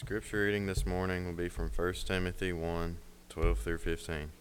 Scripture 0.00 0.46
reading 0.46 0.64
this 0.64 0.86
morning 0.86 1.26
will 1.26 1.34
be 1.34 1.50
from 1.50 1.68
1 1.68 1.92
Timothy 2.06 2.54
1 2.54 2.96
12 3.28 3.58
through 3.58 3.76
15. 3.76 4.32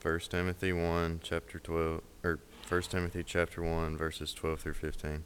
1 0.00 0.20
Timothy 0.30 0.72
1, 0.72 1.20
chapter 1.24 1.58
12, 1.58 2.00
or 2.22 2.38
1 2.68 2.82
Timothy 2.82 3.24
chapter 3.24 3.60
1, 3.60 3.96
verses 3.96 4.32
12 4.32 4.60
through 4.60 4.74
15. 4.74 5.24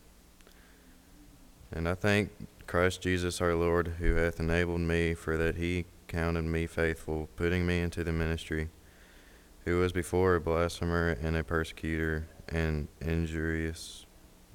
And 1.72 1.86
I 1.86 1.92
thank 1.92 2.30
Christ 2.66 3.02
Jesus 3.02 3.42
our 3.42 3.54
Lord, 3.54 3.96
who 3.98 4.14
hath 4.14 4.40
enabled 4.40 4.80
me, 4.80 5.12
for 5.12 5.36
that 5.36 5.56
he 5.56 5.84
counted 6.08 6.46
me 6.46 6.66
faithful, 6.66 7.28
putting 7.36 7.66
me 7.66 7.80
into 7.80 8.02
the 8.02 8.12
ministry, 8.12 8.70
who 9.66 9.78
was 9.78 9.92
before 9.92 10.36
a 10.36 10.40
blasphemer 10.40 11.18
and 11.22 11.36
a 11.36 11.44
persecutor 11.44 12.28
and 12.48 12.88
injurious 12.98 14.06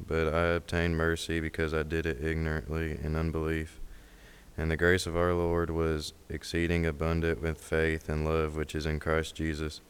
but 0.06 0.34
I 0.34 0.48
obtained 0.48 0.98
mercy 0.98 1.40
because 1.40 1.74
I 1.74 1.84
did 1.84 2.06
it 2.06 2.24
ignorantly 2.24 3.00
in 3.02 3.16
unbelief. 3.16 3.80
And 4.58 4.72
the 4.72 4.78
grace 4.78 5.06
of 5.06 5.16
our 5.16 5.34
Lord 5.34 5.70
was 5.70 6.14
exceeding 6.30 6.86
abundant 6.86 7.42
with 7.42 7.62
faith 7.62 8.10
and 8.10 8.26
love 8.26 8.56
which 8.56 8.74
is 8.74 8.86
in 8.86 9.00
Christ 9.00 9.36
Jesus. 9.36 9.82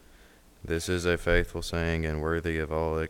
This 0.64 0.88
is 0.88 1.04
a 1.06 1.16
faithful 1.16 1.62
saying 1.62 2.04
and 2.04 2.20
worthy 2.20 2.58
of 2.58 2.72
all 2.72 3.06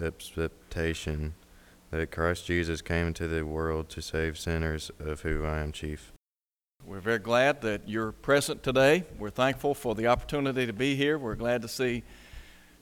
expectation 0.00 1.34
that 1.90 2.10
Christ 2.10 2.46
Jesus 2.46 2.80
came 2.80 3.08
into 3.08 3.28
the 3.28 3.44
world 3.44 3.88
to 3.90 4.00
save 4.00 4.38
sinners, 4.38 4.90
of 4.98 5.20
whom 5.22 5.44
I 5.44 5.60
am 5.60 5.72
chief. 5.72 6.12
We're 6.84 7.00
very 7.00 7.18
glad 7.18 7.60
that 7.62 7.88
you're 7.88 8.12
present 8.12 8.62
today. 8.62 9.04
We're 9.18 9.30
thankful 9.30 9.74
for 9.74 9.94
the 9.94 10.06
opportunity 10.06 10.66
to 10.66 10.72
be 10.72 10.96
here. 10.96 11.18
We're 11.18 11.34
glad 11.34 11.62
to 11.62 11.68
see 11.68 12.02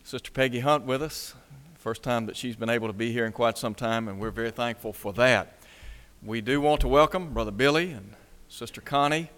Sister 0.05 0.31
Peggy 0.31 0.61
Hunt 0.61 0.85
with 0.85 1.03
us. 1.03 1.35
First 1.81 2.03
time 2.03 2.27
that 2.27 2.37
she's 2.37 2.57
been 2.57 2.69
able 2.69 2.89
to 2.89 2.93
be 2.93 3.11
here 3.11 3.25
in 3.25 3.33
quite 3.33 3.57
some 3.57 3.75
time, 3.75 4.07
and 4.07 4.21
we're 4.21 4.31
very 4.31 4.51
thankful 4.51 4.93
for 4.93 5.15
that. 5.15 5.57
We 6.23 6.43
do 6.43 6.61
want 6.61 6.83
to 6.83 6.89
welcome 6.89 7.33
Brother 7.33 7.53
Billy 7.53 7.91
and 7.93 8.17
Sister 8.51 8.83
Connie 8.83 9.31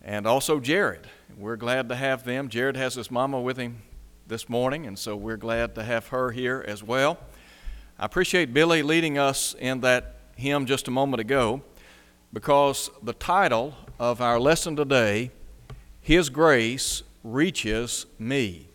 and 0.00 0.28
also 0.28 0.60
Jared. 0.60 1.08
We're 1.36 1.56
glad 1.56 1.88
to 1.88 1.96
have 1.96 2.22
them. 2.22 2.50
Jared 2.50 2.76
has 2.76 2.94
his 2.94 3.10
mama 3.10 3.40
with 3.40 3.56
him 3.56 3.82
this 4.28 4.48
morning, 4.48 4.86
and 4.86 4.96
so 4.96 5.16
we're 5.16 5.36
glad 5.36 5.74
to 5.74 5.82
have 5.82 6.06
her 6.08 6.30
here 6.30 6.64
as 6.68 6.84
well. 6.84 7.18
I 7.98 8.04
appreciate 8.04 8.54
Billy 8.54 8.84
leading 8.84 9.18
us 9.18 9.56
in 9.58 9.80
that 9.80 10.20
hymn 10.36 10.66
just 10.66 10.86
a 10.86 10.92
moment 10.92 11.20
ago 11.20 11.62
because 12.32 12.90
the 13.02 13.14
title 13.14 13.74
of 13.98 14.20
our 14.20 14.38
lesson 14.38 14.76
today, 14.76 15.32
His 16.00 16.28
Grace 16.30 17.02
Reaches 17.24 18.06
Me. 18.20 18.68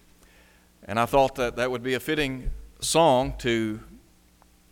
And 0.83 0.99
I 0.99 1.05
thought 1.05 1.35
that 1.35 1.55
that 1.55 1.71
would 1.71 1.81
be 1.81 1.93
a 1.93 2.01
fitting 2.01 2.51
song 2.85 3.33
to 3.39 3.79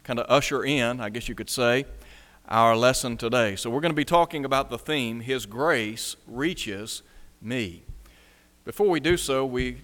kind 0.03 0.19
of 0.19 0.25
usher 0.29 0.63
in, 0.63 1.01
I 1.01 1.09
guess 1.09 1.27
you 1.27 1.35
could 1.35 1.49
say, 1.49 1.85
our 2.47 2.75
lesson 2.75 3.17
today. 3.17 3.55
So 3.55 3.69
we're 3.69 3.81
going 3.81 3.91
to 3.91 3.95
be 3.95 4.05
talking 4.05 4.45
about 4.45 4.69
the 4.69 4.77
theme, 4.77 5.21
His 5.21 5.45
Grace 5.45 6.15
Reaches 6.27 7.01
Me. 7.41 7.83
Before 8.65 8.87
we 8.87 8.99
do 8.99 9.17
so, 9.17 9.45
we 9.45 9.77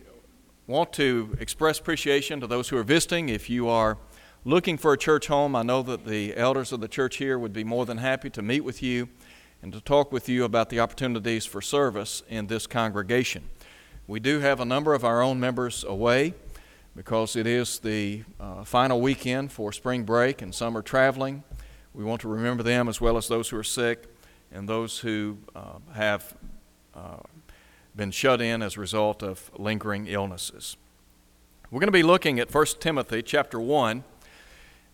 want 0.68 0.94
to 0.94 1.36
express 1.40 1.80
appreciation 1.80 2.40
to 2.42 2.48
those 2.48 2.70
who 2.70 2.78
are 2.78 2.84
visiting. 2.84 3.30
If 3.30 3.50
you 3.50 3.68
are 3.68 3.98
looking 4.46 4.78
for 4.78 4.94
a 4.94 4.98
church 4.98 5.28
home, 5.28 5.56
I 5.56 5.64
know 5.64 5.82
that 5.82 6.06
the 6.06 6.36
elders 6.38 6.72
of 6.72 6.82
the 6.82 6.88
church 6.88 7.18
here 7.18 7.40
would 7.40 7.54
be 7.54 7.64
more 7.64 7.86
than 7.86 7.98
happy 7.98 8.30
to 8.30 8.42
meet 8.42 8.62
with 8.62 8.84
you 8.84 9.10
and 9.64 9.74
to 9.74 9.82
talk 9.82 10.12
with 10.12 10.30
you 10.30 10.44
about 10.44 10.70
the 10.70 10.80
opportunities 10.80 11.46
for 11.46 11.62
service 11.62 12.22
in 12.30 12.48
this 12.48 12.68
congregation. 12.68 13.50
We 14.08 14.20
do 14.20 14.40
have 14.40 14.60
a 14.60 14.66
number 14.66 14.94
of 14.94 15.04
our 15.04 15.22
own 15.22 15.40
members 15.40 15.84
away 15.84 16.36
because 17.00 17.38
it 17.38 17.48
is 17.48 17.80
the 17.80 18.22
uh, 18.42 18.62
final 18.66 19.00
weekend 19.00 19.54
for 19.54 19.72
spring 19.72 20.04
break 20.04 20.42
and 20.42 20.54
summer 20.54 20.82
traveling. 20.82 21.42
We 21.94 22.04
want 22.04 22.20
to 22.24 22.28
remember 22.28 22.62
them 22.62 22.90
as 22.90 23.00
well 23.00 23.16
as 23.16 23.30
those 23.30 23.48
who 23.48 23.58
are 23.58 23.64
sick 23.64 24.14
and 24.52 24.68
those 24.68 25.00
who 25.00 25.38
uh, 25.56 25.80
have 25.94 26.36
uh, 26.94 27.20
been 27.96 28.12
shut 28.12 28.42
in 28.42 28.62
as 28.62 28.76
a 28.76 28.82
result 28.82 29.24
of 29.24 29.50
lingering 29.58 30.08
illnesses. 30.08 30.76
We're 31.72 31.80
going 31.80 31.88
to 31.88 31.94
be 31.94 32.04
looking 32.04 32.38
at 32.38 32.54
1 32.54 32.66
Timothy 32.82 33.22
chapter 33.22 33.62
1. 33.62 34.04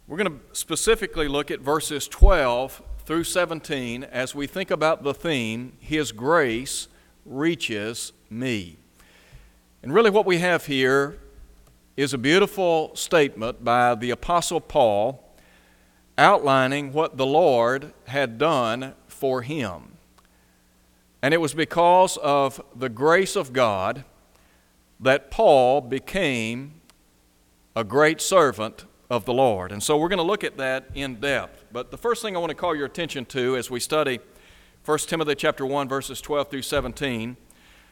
We're 0.07 0.17
going 0.17 0.31
to 0.31 0.39
specifically 0.55 1.27
look 1.27 1.49
at 1.49 1.59
verses 1.59 2.07
12 2.07 2.83
through 3.03 3.23
17 3.23 4.03
as 4.03 4.35
we 4.35 4.45
think 4.45 4.69
about 4.69 5.01
the 5.01 5.15
theme, 5.15 5.73
His 5.79 6.11
grace 6.11 6.87
reaches 7.25 8.13
me. 8.29 8.77
And 9.81 9.91
really, 9.91 10.11
what 10.11 10.27
we 10.27 10.37
have 10.37 10.67
here 10.67 11.17
is 11.97 12.13
a 12.13 12.17
beautiful 12.17 12.93
statement 12.93 13.63
by 13.63 13.95
the 13.95 14.09
Apostle 14.09 14.59
Paul 14.59 15.23
outlining 16.17 16.91
what 16.91 17.15
the 17.15 17.25
Lord 17.25 17.93
had 18.07 18.37
done 18.37 18.93
for 19.07 19.41
him. 19.41 19.97
And 21.21 21.33
it 21.33 21.37
was 21.37 21.53
because 21.53 22.17
of 22.17 22.61
the 22.75 22.89
grace 22.89 23.37
of 23.37 23.53
God 23.53 24.03
that 24.99 25.31
Paul 25.31 25.79
became 25.81 26.81
a 27.75 27.83
great 27.83 28.19
servant 28.19 28.85
of 29.09 29.23
the 29.23 29.33
Lord. 29.33 29.71
And 29.71 29.81
so 29.81 29.97
we're 29.97 30.09
going 30.09 30.17
to 30.17 30.23
look 30.23 30.43
at 30.43 30.57
that 30.57 30.89
in 30.95 31.15
depth. 31.15 31.63
But 31.71 31.91
the 31.91 31.97
first 31.97 32.21
thing 32.21 32.35
I 32.35 32.39
want 32.39 32.49
to 32.49 32.55
call 32.55 32.75
your 32.75 32.85
attention 32.85 33.25
to 33.27 33.55
as 33.55 33.69
we 33.69 33.79
study 33.79 34.19
1 34.83 34.99
Timothy 34.99 35.35
chapter 35.35 35.65
1 35.65 35.87
verses 35.87 36.19
12 36.19 36.49
through 36.49 36.61
17 36.61 37.37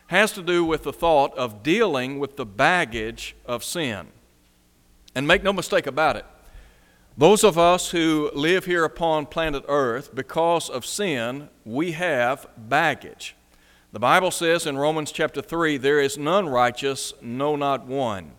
has 0.08 0.31
to 0.34 0.41
do 0.41 0.64
with 0.64 0.84
the 0.84 0.94
thought 0.94 1.36
of 1.38 1.64
dealing 1.64 2.19
with 2.19 2.36
the 2.36 2.46
baggage 2.46 3.36
of 3.46 3.64
sin. 3.64 4.08
And 5.16 5.28
make 5.28 5.44
no 5.44 5.53
mistake 5.53 5.88
about 5.88 6.16
it, 6.16 6.25
those 7.16 7.44
of 7.44 7.59
us 7.59 7.91
who 7.91 8.31
live 8.34 8.66
here 8.66 8.84
upon 8.84 9.28
planet 9.28 9.63
Earth, 9.68 10.16
because 10.16 10.69
of 10.69 10.86
sin, 10.86 11.50
we 11.63 11.92
have 11.92 12.47
baggage. 12.58 13.36
The 13.92 14.00
Bible 14.00 14.31
says 14.31 14.66
in 14.66 14.80
Romans 14.80 15.12
chapter 15.12 15.40
3, 15.40 15.78
there 15.78 16.00
is 16.00 16.18
none 16.18 16.50
righteous, 16.50 17.13
no, 17.22 17.56
not 17.56 17.86
one. 17.86 18.31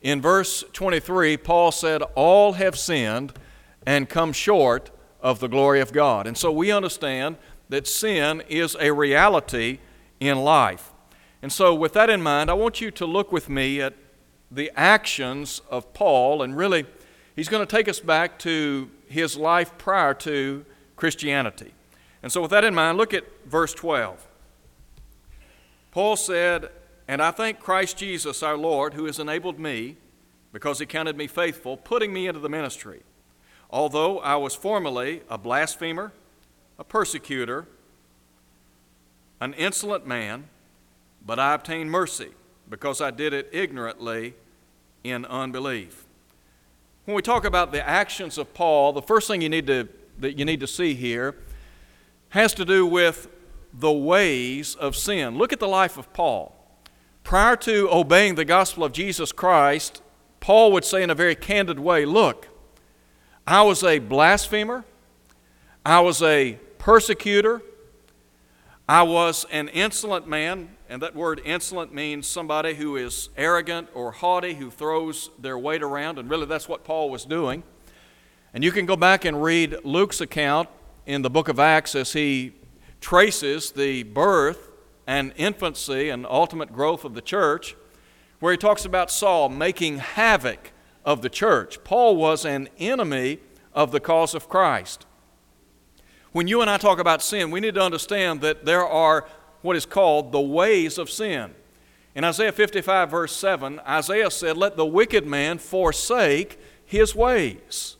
In 0.00 0.22
verse 0.22 0.64
23, 0.72 1.36
Paul 1.36 1.70
said, 1.72 2.00
All 2.14 2.54
have 2.54 2.78
sinned 2.78 3.34
and 3.84 4.08
come 4.08 4.32
short 4.32 4.90
of 5.20 5.40
the 5.40 5.48
glory 5.48 5.80
of 5.80 5.92
God. 5.92 6.26
And 6.26 6.38
so 6.38 6.50
we 6.50 6.70
understand 6.70 7.36
that 7.68 7.86
sin 7.86 8.42
is 8.48 8.76
a 8.80 8.92
reality 8.92 9.80
in 10.20 10.38
life. 10.38 10.92
And 11.42 11.52
so, 11.52 11.74
with 11.74 11.92
that 11.92 12.10
in 12.10 12.22
mind, 12.22 12.50
I 12.50 12.54
want 12.54 12.80
you 12.80 12.90
to 12.92 13.06
look 13.06 13.30
with 13.30 13.48
me 13.48 13.80
at 13.80 13.94
the 14.50 14.70
actions 14.76 15.60
of 15.70 15.92
Paul, 15.92 16.42
and 16.42 16.56
really, 16.56 16.86
he's 17.34 17.48
going 17.48 17.66
to 17.66 17.70
take 17.70 17.88
us 17.88 18.00
back 18.00 18.38
to 18.40 18.90
his 19.06 19.36
life 19.36 19.76
prior 19.78 20.14
to 20.14 20.64
Christianity. 20.96 21.72
And 22.22 22.32
so, 22.32 22.42
with 22.42 22.50
that 22.50 22.64
in 22.64 22.74
mind, 22.74 22.98
look 22.98 23.12
at 23.12 23.24
verse 23.46 23.74
12. 23.74 24.26
Paul 25.92 26.16
said, 26.16 26.70
And 27.06 27.22
I 27.22 27.30
thank 27.30 27.60
Christ 27.60 27.98
Jesus 27.98 28.42
our 28.42 28.56
Lord, 28.56 28.94
who 28.94 29.04
has 29.04 29.18
enabled 29.18 29.58
me, 29.58 29.96
because 30.52 30.78
he 30.78 30.86
counted 30.86 31.16
me 31.16 31.26
faithful, 31.26 31.76
putting 31.76 32.12
me 32.12 32.26
into 32.26 32.40
the 32.40 32.48
ministry. 32.48 33.02
Although 33.70 34.20
I 34.20 34.36
was 34.36 34.54
formerly 34.54 35.22
a 35.28 35.36
blasphemer, 35.38 36.12
a 36.78 36.84
persecutor, 36.84 37.66
an 39.40 39.54
insolent 39.54 40.06
man, 40.06 40.44
but 41.26 41.40
I 41.40 41.54
obtained 41.54 41.90
mercy 41.90 42.30
because 42.70 43.00
I 43.00 43.10
did 43.10 43.32
it 43.34 43.48
ignorantly 43.52 44.34
in 45.02 45.24
unbelief. 45.24 46.06
When 47.04 47.16
we 47.16 47.22
talk 47.22 47.44
about 47.44 47.72
the 47.72 47.86
actions 47.86 48.38
of 48.38 48.54
Paul, 48.54 48.92
the 48.92 49.02
first 49.02 49.26
thing 49.28 49.42
you 49.42 49.48
need 49.48 49.66
to, 49.66 49.88
that 50.20 50.38
you 50.38 50.44
need 50.44 50.60
to 50.60 50.66
see 50.66 50.94
here 50.94 51.36
has 52.30 52.54
to 52.54 52.64
do 52.64 52.86
with 52.86 53.28
the 53.74 53.92
ways 53.92 54.74
of 54.76 54.96
sin. 54.96 55.36
Look 55.36 55.52
at 55.52 55.60
the 55.60 55.68
life 55.68 55.98
of 55.98 56.12
Paul. 56.12 56.54
Prior 57.24 57.56
to 57.56 57.88
obeying 57.90 58.36
the 58.36 58.44
gospel 58.44 58.84
of 58.84 58.92
Jesus 58.92 59.32
Christ, 59.32 60.00
Paul 60.38 60.70
would 60.72 60.84
say 60.84 61.02
in 61.02 61.10
a 61.10 61.14
very 61.14 61.34
candid 61.34 61.80
way 61.80 62.04
Look, 62.04 62.48
I 63.46 63.62
was 63.62 63.82
a 63.82 63.98
blasphemer, 63.98 64.84
I 65.84 66.00
was 66.00 66.22
a 66.22 66.58
persecutor, 66.78 67.62
I 68.88 69.02
was 69.02 69.44
an 69.50 69.68
insolent 69.68 70.28
man, 70.28 70.75
and 70.88 71.02
that 71.02 71.14
word 71.14 71.40
insolent 71.44 71.92
means 71.92 72.26
somebody 72.26 72.74
who 72.74 72.96
is 72.96 73.28
arrogant 73.36 73.88
or 73.94 74.12
haughty, 74.12 74.54
who 74.54 74.70
throws 74.70 75.30
their 75.38 75.58
weight 75.58 75.82
around, 75.82 76.18
and 76.18 76.30
really 76.30 76.46
that's 76.46 76.68
what 76.68 76.84
Paul 76.84 77.10
was 77.10 77.24
doing. 77.24 77.62
And 78.54 78.62
you 78.64 78.72
can 78.72 78.86
go 78.86 78.96
back 78.96 79.24
and 79.24 79.42
read 79.42 79.76
Luke's 79.84 80.20
account 80.20 80.68
in 81.04 81.22
the 81.22 81.30
book 81.30 81.48
of 81.48 81.58
Acts 81.58 81.94
as 81.94 82.12
he 82.12 82.54
traces 83.00 83.72
the 83.72 84.02
birth 84.04 84.70
and 85.06 85.32
infancy 85.36 86.08
and 86.08 86.26
ultimate 86.26 86.72
growth 86.72 87.04
of 87.04 87.14
the 87.14 87.22
church, 87.22 87.76
where 88.40 88.52
he 88.52 88.58
talks 88.58 88.84
about 88.84 89.10
Saul 89.10 89.48
making 89.48 89.98
havoc 89.98 90.72
of 91.04 91.22
the 91.22 91.30
church. 91.30 91.82
Paul 91.84 92.16
was 92.16 92.44
an 92.44 92.68
enemy 92.78 93.38
of 93.72 93.92
the 93.92 94.00
cause 94.00 94.34
of 94.34 94.48
Christ 94.48 95.06
when 96.36 96.46
you 96.46 96.60
and 96.60 96.68
I 96.68 96.76
talk 96.76 96.98
about 96.98 97.22
sin, 97.22 97.50
we 97.50 97.60
need 97.60 97.76
to 97.76 97.80
understand 97.80 98.42
that 98.42 98.66
there 98.66 98.86
are 98.86 99.26
what 99.66 99.76
is 99.76 99.84
called 99.84 100.32
the 100.32 100.40
ways 100.40 100.96
of 100.96 101.10
sin. 101.10 101.54
In 102.14 102.24
Isaiah 102.24 102.52
55, 102.52 103.10
verse 103.10 103.36
7, 103.36 103.80
Isaiah 103.80 104.30
said, 104.30 104.56
Let 104.56 104.76
the 104.76 104.86
wicked 104.86 105.26
man 105.26 105.58
forsake 105.58 106.58
his 106.86 107.14
ways. 107.14 107.96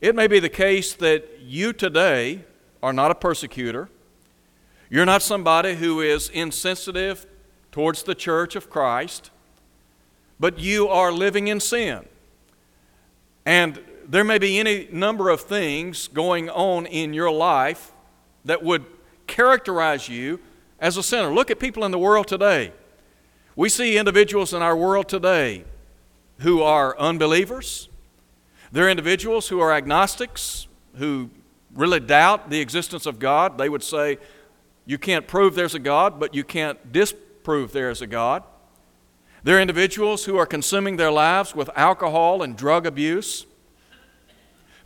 It 0.00 0.14
may 0.14 0.26
be 0.26 0.40
the 0.40 0.50
case 0.50 0.92
that 0.94 1.40
you 1.40 1.72
today 1.72 2.44
are 2.82 2.92
not 2.92 3.10
a 3.10 3.14
persecutor. 3.14 3.88
You're 4.90 5.06
not 5.06 5.22
somebody 5.22 5.76
who 5.76 6.02
is 6.02 6.28
insensitive 6.28 7.24
towards 7.72 8.02
the 8.02 8.14
church 8.14 8.56
of 8.56 8.68
Christ, 8.68 9.30
but 10.38 10.58
you 10.58 10.88
are 10.88 11.10
living 11.10 11.48
in 11.48 11.60
sin. 11.60 12.06
And 13.46 13.82
there 14.06 14.24
may 14.24 14.38
be 14.38 14.58
any 14.58 14.88
number 14.92 15.30
of 15.30 15.40
things 15.40 16.08
going 16.08 16.50
on 16.50 16.84
in 16.86 17.14
your 17.14 17.30
life 17.30 17.92
that 18.44 18.62
would 18.62 18.84
characterize 19.26 20.08
you 20.08 20.40
as 20.78 20.96
a 20.96 21.02
sinner. 21.02 21.32
Look 21.32 21.50
at 21.50 21.58
people 21.58 21.84
in 21.84 21.90
the 21.90 21.98
world 21.98 22.28
today. 22.28 22.72
We 23.56 23.68
see 23.68 23.96
individuals 23.96 24.52
in 24.52 24.62
our 24.62 24.76
world 24.76 25.08
today 25.08 25.64
who 26.40 26.62
are 26.62 26.98
unbelievers. 26.98 27.88
They're 28.72 28.90
individuals 28.90 29.48
who 29.48 29.60
are 29.60 29.72
agnostics, 29.72 30.66
who 30.96 31.30
really 31.74 32.00
doubt 32.00 32.50
the 32.50 32.60
existence 32.60 33.06
of 33.06 33.18
God. 33.18 33.58
They 33.58 33.68
would 33.68 33.82
say, 33.82 34.18
You 34.86 34.98
can't 34.98 35.26
prove 35.26 35.54
there's 35.54 35.74
a 35.74 35.78
God, 35.78 36.18
but 36.18 36.34
you 36.34 36.42
can't 36.42 36.92
disprove 36.92 37.72
there 37.72 37.90
is 37.90 38.02
a 38.02 38.06
God. 38.06 38.42
They're 39.44 39.60
individuals 39.60 40.24
who 40.24 40.38
are 40.38 40.46
consuming 40.46 40.96
their 40.96 41.12
lives 41.12 41.54
with 41.54 41.70
alcohol 41.76 42.42
and 42.42 42.56
drug 42.56 42.86
abuse. 42.86 43.46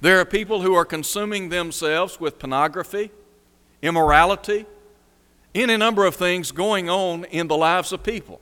There 0.00 0.20
are 0.20 0.24
people 0.24 0.62
who 0.62 0.74
are 0.74 0.84
consuming 0.84 1.48
themselves 1.48 2.20
with 2.20 2.38
pornography, 2.38 3.10
immorality, 3.82 4.66
any 5.54 5.76
number 5.76 6.04
of 6.04 6.16
things 6.16 6.52
going 6.52 6.88
on 6.88 7.24
in 7.24 7.48
the 7.48 7.56
lives 7.56 7.92
of 7.92 8.02
people. 8.02 8.40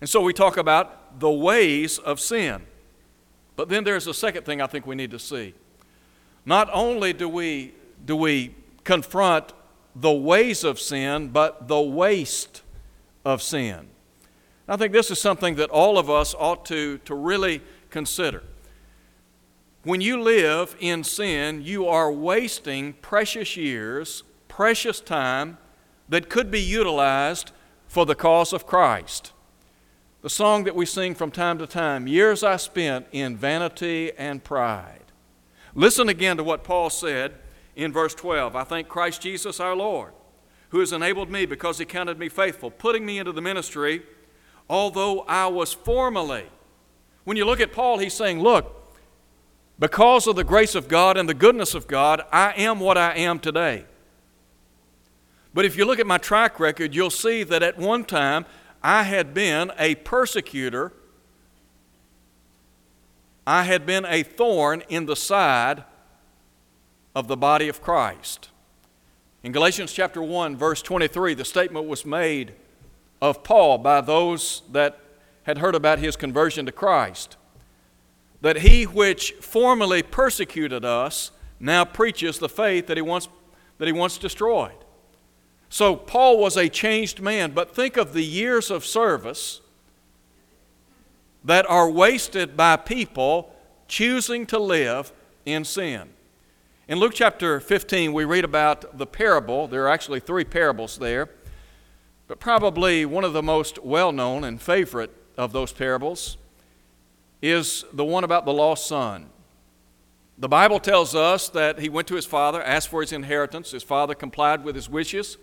And 0.00 0.08
so 0.08 0.20
we 0.20 0.32
talk 0.32 0.56
about 0.56 1.20
the 1.20 1.30
ways 1.30 1.98
of 1.98 2.20
sin. 2.20 2.62
But 3.56 3.68
then 3.68 3.84
there's 3.84 4.06
a 4.06 4.14
second 4.14 4.44
thing 4.44 4.60
I 4.60 4.66
think 4.66 4.86
we 4.86 4.94
need 4.94 5.10
to 5.12 5.18
see. 5.18 5.54
Not 6.44 6.68
only 6.72 7.12
do 7.12 7.28
we, 7.28 7.74
do 8.04 8.16
we 8.16 8.54
confront 8.84 9.52
the 9.94 10.12
ways 10.12 10.62
of 10.62 10.78
sin, 10.78 11.28
but 11.28 11.68
the 11.68 11.80
waste 11.80 12.62
of 13.24 13.42
sin. 13.42 13.88
I 14.68 14.76
think 14.76 14.92
this 14.92 15.10
is 15.10 15.20
something 15.20 15.54
that 15.56 15.70
all 15.70 15.96
of 15.96 16.10
us 16.10 16.34
ought 16.38 16.66
to, 16.66 16.98
to 16.98 17.14
really 17.14 17.62
consider. 17.88 18.42
When 19.84 20.00
you 20.00 20.20
live 20.20 20.76
in 20.80 21.04
sin, 21.04 21.62
you 21.62 21.86
are 21.86 22.12
wasting 22.12 22.94
precious 22.94 23.56
years, 23.56 24.24
precious 24.48 25.00
time 25.00 25.58
that 26.08 26.28
could 26.28 26.50
be 26.50 26.60
utilized 26.60 27.52
for 27.88 28.06
the 28.06 28.14
cause 28.14 28.52
of 28.52 28.66
Christ. 28.66 29.32
The 30.22 30.30
song 30.30 30.64
that 30.64 30.74
we 30.74 30.86
sing 30.86 31.14
from 31.14 31.30
time 31.30 31.58
to 31.58 31.66
time, 31.66 32.06
Years 32.06 32.42
I 32.42 32.56
Spent 32.56 33.06
in 33.12 33.36
Vanity 33.36 34.12
and 34.18 34.42
Pride. 34.42 35.04
Listen 35.74 36.08
again 36.08 36.36
to 36.36 36.44
what 36.44 36.64
Paul 36.64 36.90
said 36.90 37.34
in 37.76 37.92
verse 37.92 38.14
12. 38.14 38.56
I 38.56 38.64
thank 38.64 38.88
Christ 38.88 39.22
Jesus 39.22 39.60
our 39.60 39.76
Lord, 39.76 40.12
who 40.70 40.80
has 40.80 40.92
enabled 40.92 41.30
me 41.30 41.46
because 41.46 41.78
he 41.78 41.84
counted 41.84 42.18
me 42.18 42.28
faithful, 42.28 42.70
putting 42.70 43.06
me 43.06 43.18
into 43.18 43.32
the 43.32 43.42
ministry, 43.42 44.02
although 44.68 45.20
I 45.22 45.46
was 45.46 45.72
formerly. 45.72 46.46
When 47.24 47.36
you 47.36 47.44
look 47.44 47.60
at 47.60 47.72
Paul, 47.72 47.98
he's 47.98 48.14
saying, 48.14 48.40
Look, 48.40 48.72
because 49.78 50.26
of 50.26 50.36
the 50.36 50.44
grace 50.44 50.74
of 50.74 50.88
God 50.88 51.16
and 51.16 51.28
the 51.28 51.34
goodness 51.34 51.74
of 51.74 51.86
God, 51.86 52.22
I 52.32 52.52
am 52.52 52.80
what 52.80 52.96
I 52.96 53.14
am 53.14 53.38
today. 53.38 53.84
But 55.56 55.64
if 55.64 55.74
you 55.74 55.86
look 55.86 55.98
at 55.98 56.06
my 56.06 56.18
track 56.18 56.60
record, 56.60 56.94
you'll 56.94 57.08
see 57.08 57.42
that 57.42 57.62
at 57.62 57.78
one 57.78 58.04
time 58.04 58.44
I 58.82 59.04
had 59.04 59.32
been 59.32 59.72
a 59.78 59.94
persecutor, 59.94 60.92
I 63.46 63.62
had 63.62 63.86
been 63.86 64.04
a 64.04 64.22
thorn 64.22 64.82
in 64.90 65.06
the 65.06 65.16
side 65.16 65.84
of 67.14 67.26
the 67.26 67.38
body 67.38 67.70
of 67.70 67.80
Christ. 67.80 68.50
In 69.42 69.50
Galatians 69.50 69.94
chapter 69.94 70.20
1, 70.20 70.58
verse 70.58 70.82
23, 70.82 71.32
the 71.32 71.44
statement 71.46 71.86
was 71.86 72.04
made 72.04 72.52
of 73.22 73.42
Paul 73.42 73.78
by 73.78 74.02
those 74.02 74.60
that 74.72 75.00
had 75.44 75.56
heard 75.56 75.74
about 75.74 75.98
his 76.00 76.16
conversion 76.16 76.66
to 76.66 76.72
Christ 76.72 77.38
that 78.42 78.58
he 78.58 78.84
which 78.84 79.32
formerly 79.40 80.02
persecuted 80.02 80.84
us 80.84 81.30
now 81.58 81.86
preaches 81.86 82.38
the 82.38 82.48
faith 82.50 82.88
that 82.88 82.98
he 82.98 83.02
once, 83.02 83.30
that 83.78 83.86
he 83.86 83.92
once 83.92 84.18
destroyed. 84.18 84.76
So 85.68 85.96
Paul 85.96 86.38
was 86.38 86.56
a 86.56 86.68
changed 86.68 87.20
man, 87.20 87.52
but 87.52 87.74
think 87.74 87.96
of 87.96 88.12
the 88.12 88.24
years 88.24 88.70
of 88.70 88.84
service 88.84 89.60
that 91.44 91.68
are 91.68 91.90
wasted 91.90 92.56
by 92.56 92.76
people 92.76 93.54
choosing 93.88 94.46
to 94.46 94.58
live 94.58 95.12
in 95.44 95.64
sin. 95.64 96.10
In 96.88 96.98
Luke 96.98 97.12
chapter 97.14 97.58
15, 97.60 98.12
we 98.12 98.24
read 98.24 98.44
about 98.44 98.96
the 98.96 99.06
parable. 99.06 99.66
There 99.66 99.84
are 99.84 99.88
actually 99.88 100.20
three 100.20 100.44
parables 100.44 100.98
there, 100.98 101.30
but 102.28 102.38
probably 102.38 103.04
one 103.04 103.24
of 103.24 103.32
the 103.32 103.42
most 103.42 103.82
well 103.82 104.12
known 104.12 104.44
and 104.44 104.60
favorite 104.60 105.10
of 105.36 105.52
those 105.52 105.72
parables 105.72 106.36
is 107.42 107.84
the 107.92 108.04
one 108.04 108.24
about 108.24 108.44
the 108.44 108.52
lost 108.52 108.86
son. 108.86 109.26
The 110.38 110.48
Bible 110.48 110.80
tells 110.80 111.14
us 111.14 111.48
that 111.50 111.78
he 111.78 111.88
went 111.88 112.08
to 112.08 112.14
his 112.14 112.26
father, 112.26 112.62
asked 112.62 112.88
for 112.88 113.00
his 113.00 113.12
inheritance. 113.12 113.70
His 113.70 113.82
father 113.82 114.14
complied 114.14 114.64
with 114.64 114.74
his 114.74 114.88
wishes. 114.88 115.38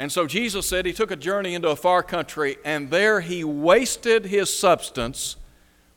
And 0.00 0.10
so 0.10 0.26
Jesus 0.26 0.64
said 0.64 0.86
he 0.86 0.94
took 0.94 1.10
a 1.10 1.16
journey 1.16 1.52
into 1.52 1.68
a 1.68 1.76
far 1.76 2.02
country, 2.02 2.56
and 2.64 2.88
there 2.88 3.20
he 3.20 3.44
wasted 3.44 4.24
his 4.24 4.58
substance 4.58 5.36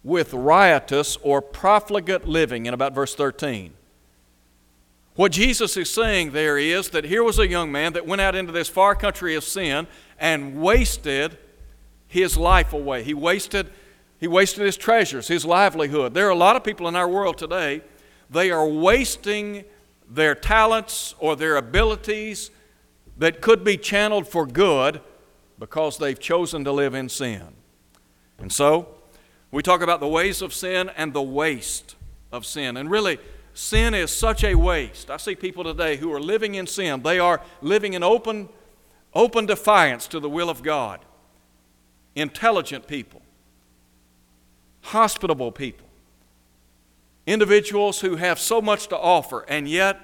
with 0.04 0.34
riotous 0.34 1.16
or 1.22 1.42
profligate 1.42 2.28
living, 2.28 2.66
in 2.66 2.74
about 2.74 2.94
verse 2.94 3.16
13. 3.16 3.74
What 5.16 5.32
Jesus 5.32 5.78
is 5.78 5.90
saying 5.90 6.32
there 6.32 6.58
is 6.58 6.90
that 6.90 7.06
here 7.06 7.24
was 7.24 7.40
a 7.40 7.48
young 7.48 7.72
man 7.72 7.94
that 7.94 8.06
went 8.06 8.20
out 8.20 8.36
into 8.36 8.52
this 8.52 8.68
far 8.68 8.94
country 8.94 9.36
of 9.36 9.44
sin 9.46 9.88
and 10.20 10.62
wasted 10.62 11.38
his 12.06 12.36
life 12.36 12.74
away. 12.74 13.04
He 13.04 13.14
wasted 13.14 13.72
he 14.20 14.28
wasted 14.28 14.66
his 14.66 14.76
treasures, 14.76 15.30
his 15.30 15.46
livelihood. 15.46 16.14
There 16.14 16.28
are 16.28 16.32
a 16.32 16.36
lot 16.36 16.58
of 16.58 16.64
people 16.64 16.90
in 16.90 16.96
our 16.98 17.08
world 17.08 17.38
today, 17.38 17.82
they 18.30 18.52
are 18.52 18.68
wasting 18.68 19.64
their 20.10 20.36
talents 20.36 21.16
or 21.20 21.38
their 21.38 21.56
abilities 21.56 22.52
that 23.18 23.42
could 23.42 23.64
be 23.64 23.78
channeled 23.78 24.28
for 24.28 24.46
good 24.46 25.02
because 25.60 25.98
they've 25.98 26.20
chosen 26.20 26.64
to 26.64 26.72
live 26.72 26.94
in 26.94 27.10
sin. 27.10 27.48
And 28.40 28.52
so, 28.52 28.96
we 29.52 29.62
talk 29.62 29.82
about 29.82 30.00
the 30.00 30.08
ways 30.08 30.42
of 30.42 30.54
sin 30.54 30.90
and 30.98 31.14
the 31.14 31.22
waste 31.22 31.96
of 32.32 32.46
sin. 32.46 32.76
And 32.76 32.90
really, 32.90 33.20
sin 33.54 33.94
is 33.94 34.12
such 34.12 34.44
a 34.44 34.56
waste. 34.56 35.12
I 35.12 35.18
see 35.18 35.36
people 35.36 35.64
today 35.64 35.98
who 35.98 36.12
are 36.12 36.20
living 36.20 36.56
in 36.56 36.66
sin. 36.66 37.04
They 37.04 37.20
are 37.20 37.42
living 37.62 37.94
in 37.94 38.04
open, 38.04 38.50
open 39.14 39.46
defiance 39.46 40.08
to 40.08 40.20
the 40.20 40.30
will 40.30 40.50
of 40.50 40.64
God. 40.64 41.00
Intelligent 42.16 42.88
people 42.88 43.22
hospitable 44.84 45.52
people, 45.52 45.88
individuals 47.26 48.02
who 48.02 48.18
have 48.18 48.38
so 48.38 48.62
much 48.62 48.88
to 48.88 48.98
offer, 48.98 49.46
and 49.48 49.68
yet 49.68 50.00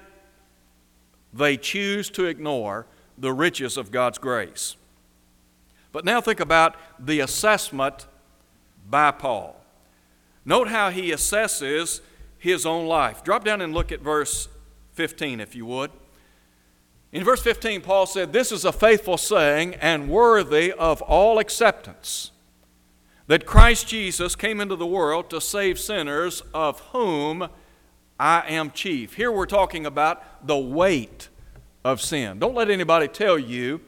they 1.32 1.56
choose 1.56 2.10
to 2.10 2.24
ignore 2.24 2.86
the 3.20 3.32
riches 3.32 3.76
of 3.76 3.92
God's 3.92 4.18
grace. 4.18 4.76
But 5.92 6.04
now 6.04 6.20
think 6.20 6.40
about 6.40 6.76
the 6.98 7.20
assessment 7.20 8.06
by 8.88 9.10
Paul. 9.10 9.56
Note 10.44 10.68
how 10.68 10.90
he 10.90 11.10
assesses 11.10 12.00
his 12.38 12.64
own 12.64 12.86
life. 12.86 13.22
Drop 13.22 13.44
down 13.44 13.60
and 13.60 13.74
look 13.74 13.92
at 13.92 14.00
verse 14.00 14.48
15, 14.94 15.40
if 15.40 15.54
you 15.54 15.66
would. 15.66 15.90
In 17.12 17.24
verse 17.24 17.42
15, 17.42 17.82
Paul 17.82 18.06
said, 18.06 18.32
This 18.32 18.50
is 18.50 18.64
a 18.64 18.72
faithful 18.72 19.18
saying 19.18 19.74
and 19.74 20.08
worthy 20.08 20.72
of 20.72 21.02
all 21.02 21.38
acceptance 21.38 22.30
that 23.26 23.46
Christ 23.46 23.86
Jesus 23.86 24.34
came 24.34 24.60
into 24.60 24.76
the 24.76 24.86
world 24.86 25.30
to 25.30 25.40
save 25.40 25.78
sinners, 25.78 26.42
of 26.52 26.80
whom 26.92 27.48
I 28.18 28.42
am 28.48 28.70
chief. 28.70 29.14
Here 29.14 29.30
we're 29.30 29.46
talking 29.46 29.86
about 29.86 30.46
the 30.46 30.58
weight 30.58 31.28
of 31.84 32.00
sin. 32.00 32.38
Don't 32.38 32.54
let 32.54 32.70
anybody 32.70 33.08
tell 33.08 33.38
you 33.38 33.80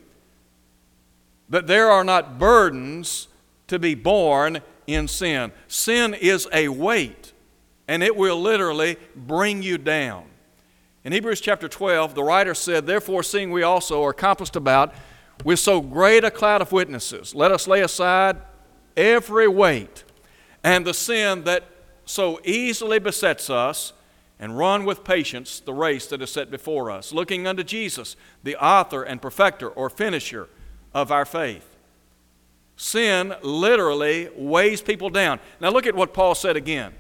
that 1.48 1.66
there 1.66 1.90
are 1.90 2.04
not 2.04 2.38
burdens 2.38 3.28
to 3.68 3.78
be 3.78 3.94
borne 3.94 4.60
in 4.86 5.08
sin. 5.08 5.52
Sin 5.68 6.14
is 6.14 6.48
a 6.52 6.68
weight, 6.68 7.32
and 7.86 8.02
it 8.02 8.16
will 8.16 8.40
literally 8.40 8.96
bring 9.14 9.62
you 9.62 9.78
down. 9.78 10.24
In 11.04 11.12
Hebrews 11.12 11.40
chapter 11.40 11.68
12, 11.68 12.14
the 12.14 12.22
writer 12.22 12.54
said, 12.54 12.86
Therefore, 12.86 13.22
seeing 13.22 13.50
we 13.50 13.62
also 13.62 14.02
are 14.04 14.12
compassed 14.12 14.56
about 14.56 14.94
with 15.44 15.58
so 15.58 15.80
great 15.80 16.24
a 16.24 16.30
cloud 16.30 16.62
of 16.62 16.72
witnesses, 16.72 17.34
let 17.34 17.50
us 17.50 17.66
lay 17.66 17.82
aside 17.82 18.36
every 18.96 19.48
weight 19.48 20.04
and 20.62 20.86
the 20.86 20.94
sin 20.94 21.44
that 21.44 21.64
so 22.04 22.40
easily 22.44 22.98
besets 22.98 23.50
us 23.50 23.92
and 24.42 24.58
run 24.58 24.84
with 24.84 25.04
patience 25.04 25.60
the 25.60 25.72
race 25.72 26.08
that 26.08 26.20
is 26.20 26.28
set 26.28 26.50
before 26.50 26.90
us, 26.90 27.12
looking 27.12 27.46
unto 27.46 27.62
Jesus, 27.62 28.16
the 28.42 28.56
author 28.56 29.04
and 29.04 29.22
perfecter 29.22 29.68
or 29.68 29.88
finisher 29.88 30.48
of 30.92 31.12
our 31.12 31.24
faith. 31.24 31.76
Sin 32.76 33.34
literally 33.42 34.28
weighs 34.34 34.82
people 34.82 35.10
down. 35.10 35.38
Now 35.60 35.70
look 35.70 35.86
at 35.86 35.94
what 35.94 36.12
Paul 36.12 36.34
said 36.34 36.56
again. 36.56 36.92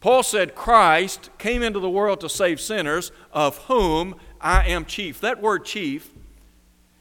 Paul 0.00 0.24
said, 0.24 0.56
Christ 0.56 1.30
came 1.38 1.62
into 1.62 1.78
the 1.78 1.88
world 1.88 2.20
to 2.22 2.28
save 2.28 2.60
sinners, 2.60 3.12
of 3.32 3.56
whom 3.68 4.16
I 4.40 4.66
am 4.66 4.84
chief. 4.84 5.20
That 5.20 5.40
word 5.40 5.64
chief 5.64 6.10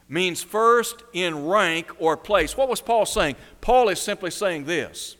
means 0.07 0.43
first 0.43 1.01
in 1.13 1.47
rank 1.47 1.91
or 1.97 2.15
place. 2.15 2.55
What 2.55 2.69
was 2.69 2.79
Paul 2.79 3.07
saying? 3.07 3.37
Paul 3.59 3.89
is 3.89 3.99
simply 3.99 4.29
saying 4.29 4.65
this. 4.65 5.17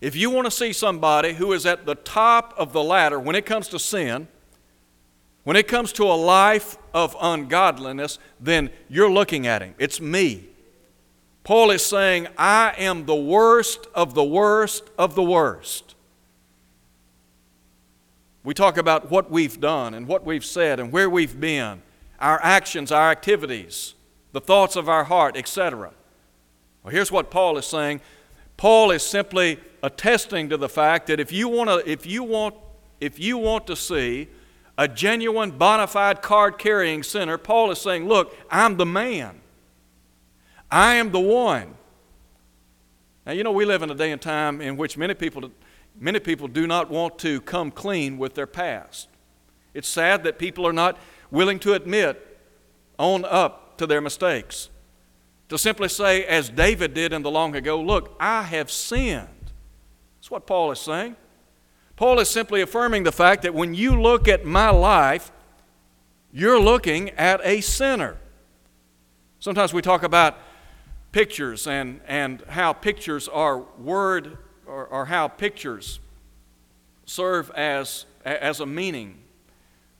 If 0.00 0.14
you 0.14 0.30
want 0.30 0.46
to 0.46 0.50
see 0.50 0.72
somebody 0.72 1.34
who 1.34 1.52
is 1.52 1.64
at 1.64 1.86
the 1.86 1.94
top 1.94 2.54
of 2.56 2.72
the 2.72 2.82
ladder 2.82 3.18
when 3.18 3.34
it 3.34 3.46
comes 3.46 3.68
to 3.68 3.78
sin, 3.78 4.28
when 5.44 5.56
it 5.56 5.68
comes 5.68 5.92
to 5.92 6.04
a 6.04 6.14
life 6.14 6.76
of 6.92 7.16
ungodliness, 7.20 8.18
then 8.40 8.70
you're 8.88 9.10
looking 9.10 9.46
at 9.46 9.62
him. 9.62 9.74
It's 9.78 10.00
me. 10.00 10.48
Paul 11.44 11.70
is 11.70 11.86
saying, 11.86 12.26
I 12.36 12.74
am 12.76 13.06
the 13.06 13.14
worst 13.14 13.86
of 13.94 14.14
the 14.14 14.24
worst 14.24 14.90
of 14.98 15.14
the 15.14 15.22
worst. 15.22 15.94
We 18.42 18.54
talk 18.54 18.76
about 18.76 19.10
what 19.10 19.30
we've 19.30 19.60
done 19.60 19.94
and 19.94 20.08
what 20.08 20.24
we've 20.24 20.44
said 20.44 20.80
and 20.80 20.92
where 20.92 21.08
we've 21.08 21.40
been, 21.40 21.82
our 22.18 22.40
actions, 22.42 22.90
our 22.90 23.10
activities, 23.10 23.94
the 24.32 24.40
thoughts 24.40 24.76
of 24.76 24.88
our 24.88 25.04
heart, 25.04 25.36
etc. 25.36 25.92
Well, 26.82 26.92
here's 26.92 27.12
what 27.12 27.30
Paul 27.30 27.56
is 27.58 27.66
saying. 27.66 28.00
Paul 28.56 28.90
is 28.90 29.04
simply 29.04 29.60
attesting 29.86 30.48
to 30.48 30.56
the 30.56 30.68
fact 30.68 31.06
that 31.06 31.20
if 31.20 31.30
you 31.30 31.48
want 31.48 31.70
to, 31.70 31.88
if 31.88 32.04
you 32.04 32.24
want, 32.24 32.56
if 33.00 33.20
you 33.20 33.38
want 33.38 33.68
to 33.68 33.76
see 33.76 34.28
a 34.76 34.88
genuine, 34.88 35.52
bona 35.52 35.86
fide 35.86 36.20
card 36.22 36.58
carrying 36.58 37.04
sinner, 37.04 37.38
Paul 37.38 37.70
is 37.70 37.80
saying, 37.80 38.08
Look, 38.08 38.36
I'm 38.50 38.76
the 38.76 38.84
man. 38.84 39.40
I 40.70 40.94
am 40.96 41.12
the 41.12 41.20
one. 41.20 41.74
Now, 43.24 43.32
you 43.32 43.44
know, 43.44 43.52
we 43.52 43.64
live 43.64 43.82
in 43.82 43.90
a 43.90 43.94
day 43.94 44.10
and 44.10 44.20
time 44.20 44.60
in 44.60 44.76
which 44.76 44.98
many 44.98 45.14
people, 45.14 45.50
many 45.98 46.18
people 46.18 46.48
do 46.48 46.66
not 46.66 46.90
want 46.90 47.18
to 47.20 47.40
come 47.42 47.70
clean 47.70 48.18
with 48.18 48.34
their 48.34 48.46
past. 48.48 49.08
It's 49.72 49.88
sad 49.88 50.24
that 50.24 50.38
people 50.38 50.66
are 50.66 50.72
not 50.72 50.98
willing 51.30 51.60
to 51.60 51.74
admit, 51.74 52.38
own 52.98 53.24
up 53.24 53.78
to 53.78 53.86
their 53.86 54.00
mistakes. 54.00 54.68
To 55.48 55.58
simply 55.58 55.88
say, 55.88 56.24
as 56.24 56.48
David 56.48 56.92
did 56.92 57.12
in 57.12 57.22
the 57.22 57.30
long 57.30 57.54
ago, 57.54 57.80
look, 57.80 58.16
I 58.18 58.42
have 58.42 58.68
sinned. 58.68 59.28
That's 60.26 60.32
what 60.32 60.46
Paul 60.48 60.72
is 60.72 60.80
saying. 60.80 61.14
Paul 61.94 62.18
is 62.18 62.28
simply 62.28 62.60
affirming 62.60 63.04
the 63.04 63.12
fact 63.12 63.42
that 63.42 63.54
when 63.54 63.74
you 63.74 64.02
look 64.02 64.26
at 64.26 64.44
my 64.44 64.70
life, 64.70 65.30
you're 66.32 66.58
looking 66.58 67.10
at 67.10 67.40
a 67.44 67.60
sinner. 67.60 68.16
Sometimes 69.38 69.72
we 69.72 69.82
talk 69.82 70.02
about 70.02 70.36
pictures 71.12 71.68
and, 71.68 72.00
and 72.08 72.42
how 72.48 72.72
pictures 72.72 73.28
are 73.28 73.58
word 73.78 74.38
or, 74.66 74.86
or 74.88 75.04
how 75.04 75.28
pictures 75.28 76.00
serve 77.04 77.52
as, 77.52 78.06
as 78.24 78.58
a 78.58 78.66
meaning. 78.66 79.18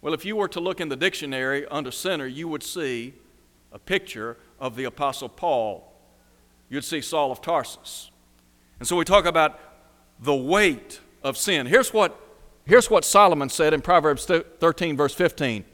Well, 0.02 0.12
if 0.12 0.24
you 0.24 0.34
were 0.34 0.48
to 0.48 0.58
look 0.58 0.80
in 0.80 0.88
the 0.88 0.96
dictionary 0.96 1.68
under 1.68 1.92
sinner, 1.92 2.26
you 2.26 2.48
would 2.48 2.64
see 2.64 3.14
a 3.70 3.78
picture 3.78 4.38
of 4.58 4.74
the 4.74 4.86
Apostle 4.86 5.28
Paul. 5.28 5.94
You'd 6.68 6.82
see 6.82 7.00
Saul 7.00 7.30
of 7.30 7.40
Tarsus. 7.40 8.10
And 8.80 8.88
so 8.88 8.96
we 8.96 9.04
talk 9.04 9.24
about 9.24 9.60
the 10.20 10.34
weight 10.34 11.00
of 11.22 11.36
sin. 11.36 11.66
Here's 11.66 11.92
what, 11.92 12.18
here's 12.64 12.90
what 12.90 13.04
Solomon 13.04 13.48
said 13.48 13.74
in 13.74 13.80
Proverbs 13.80 14.24
13, 14.26 14.96
verse 14.96 15.14
15 15.14 15.64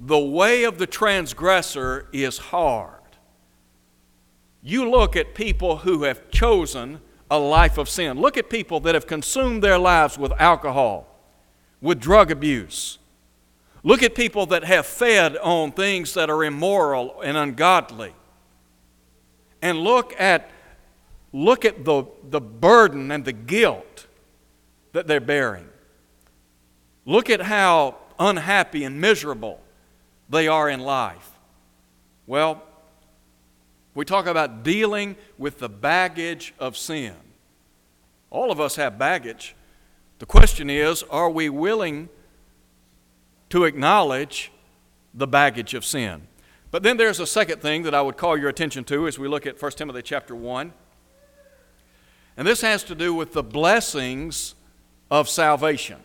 The 0.00 0.18
way 0.18 0.64
of 0.64 0.78
the 0.78 0.86
transgressor 0.86 2.08
is 2.12 2.38
hard 2.38 3.02
you 4.62 4.88
look 4.88 5.16
at 5.16 5.34
people 5.34 5.78
who 5.78 6.04
have 6.04 6.30
chosen 6.30 7.00
a 7.30 7.38
life 7.38 7.78
of 7.78 7.88
sin. 7.88 8.20
Look 8.20 8.36
at 8.36 8.48
people 8.48 8.78
that 8.80 8.94
have 8.94 9.06
consumed 9.06 9.62
their 9.62 9.78
lives 9.78 10.16
with 10.16 10.32
alcohol, 10.38 11.18
with 11.80 11.98
drug 11.98 12.30
abuse. 12.30 12.98
Look 13.82 14.04
at 14.04 14.14
people 14.14 14.46
that 14.46 14.62
have 14.62 14.86
fed 14.86 15.36
on 15.38 15.72
things 15.72 16.14
that 16.14 16.30
are 16.30 16.44
immoral 16.44 17.20
and 17.22 17.36
ungodly. 17.36 18.14
And 19.60 19.78
look 19.78 20.14
at, 20.20 20.48
look 21.32 21.64
at 21.64 21.84
the, 21.84 22.04
the 22.28 22.40
burden 22.40 23.10
and 23.10 23.24
the 23.24 23.32
guilt 23.32 24.06
that 24.92 25.06
they're 25.06 25.20
bearing. 25.20 25.68
Look 27.04 27.30
at 27.30 27.40
how 27.40 27.96
unhappy 28.18 28.84
and 28.84 29.00
miserable 29.00 29.60
they 30.28 30.46
are 30.46 30.68
in 30.68 30.80
life. 30.80 31.30
Well, 32.26 32.62
we 33.94 34.04
talk 34.04 34.26
about 34.26 34.62
dealing 34.62 35.16
with 35.36 35.58
the 35.58 35.68
baggage 35.68 36.54
of 36.58 36.76
sin. 36.76 37.14
All 38.30 38.50
of 38.50 38.60
us 38.60 38.76
have 38.76 38.98
baggage. 38.98 39.54
The 40.18 40.26
question 40.26 40.70
is 40.70 41.02
are 41.04 41.28
we 41.28 41.48
willing 41.48 42.08
to 43.50 43.64
acknowledge 43.64 44.52
the 45.12 45.26
baggage 45.26 45.74
of 45.74 45.84
sin? 45.84 46.28
But 46.70 46.82
then 46.82 46.96
there's 46.96 47.20
a 47.20 47.26
second 47.26 47.60
thing 47.60 47.82
that 47.82 47.94
I 47.94 48.00
would 48.00 48.16
call 48.16 48.38
your 48.38 48.48
attention 48.48 48.84
to 48.84 49.06
as 49.06 49.18
we 49.18 49.28
look 49.28 49.46
at 49.46 49.60
1 49.60 49.72
Timothy 49.72 50.00
chapter 50.00 50.34
1. 50.34 50.72
And 52.36 52.46
this 52.46 52.60
has 52.62 52.82
to 52.84 52.94
do 52.94 53.12
with 53.14 53.32
the 53.32 53.42
blessings 53.42 54.54
of 55.10 55.28
salvation. 55.28 55.98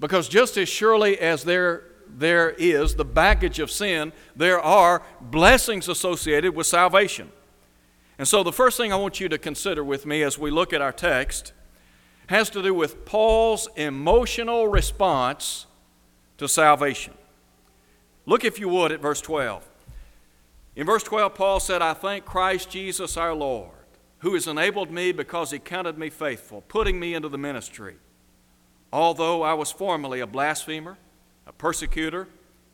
Because 0.00 0.28
just 0.28 0.56
as 0.56 0.68
surely 0.68 1.18
as 1.18 1.44
there 1.44 1.84
there 2.16 2.50
is 2.50 2.94
the 2.94 3.04
baggage 3.04 3.58
of 3.58 3.70
sin, 3.70 4.12
there 4.34 4.60
are 4.60 5.02
blessings 5.20 5.88
associated 5.88 6.54
with 6.54 6.66
salvation. 6.66 7.30
And 8.18 8.26
so, 8.26 8.42
the 8.42 8.52
first 8.52 8.76
thing 8.76 8.92
I 8.92 8.96
want 8.96 9.20
you 9.20 9.28
to 9.28 9.38
consider 9.38 9.84
with 9.84 10.06
me 10.06 10.22
as 10.22 10.38
we 10.38 10.50
look 10.50 10.72
at 10.72 10.82
our 10.82 10.92
text 10.92 11.52
has 12.26 12.50
to 12.50 12.62
do 12.62 12.74
with 12.74 13.04
Paul's 13.04 13.68
emotional 13.76 14.68
response 14.68 15.66
to 16.38 16.48
salvation. 16.48 17.14
Look, 18.26 18.44
if 18.44 18.58
you 18.58 18.68
would, 18.68 18.92
at 18.92 19.00
verse 19.00 19.20
12. 19.20 19.66
In 20.76 20.86
verse 20.86 21.02
12, 21.02 21.34
Paul 21.34 21.60
said, 21.60 21.80
I 21.80 21.94
thank 21.94 22.24
Christ 22.24 22.70
Jesus 22.70 23.16
our 23.16 23.34
Lord, 23.34 23.70
who 24.20 24.34
has 24.34 24.46
enabled 24.46 24.90
me 24.90 25.12
because 25.12 25.50
he 25.50 25.58
counted 25.58 25.98
me 25.98 26.10
faithful, 26.10 26.62
putting 26.62 26.98
me 26.98 27.14
into 27.14 27.28
the 27.28 27.38
ministry. 27.38 27.96
Although 28.92 29.42
I 29.42 29.54
was 29.54 29.70
formerly 29.70 30.20
a 30.20 30.26
blasphemer, 30.26 30.96
a 31.46 31.52
persecutor, 31.52 32.28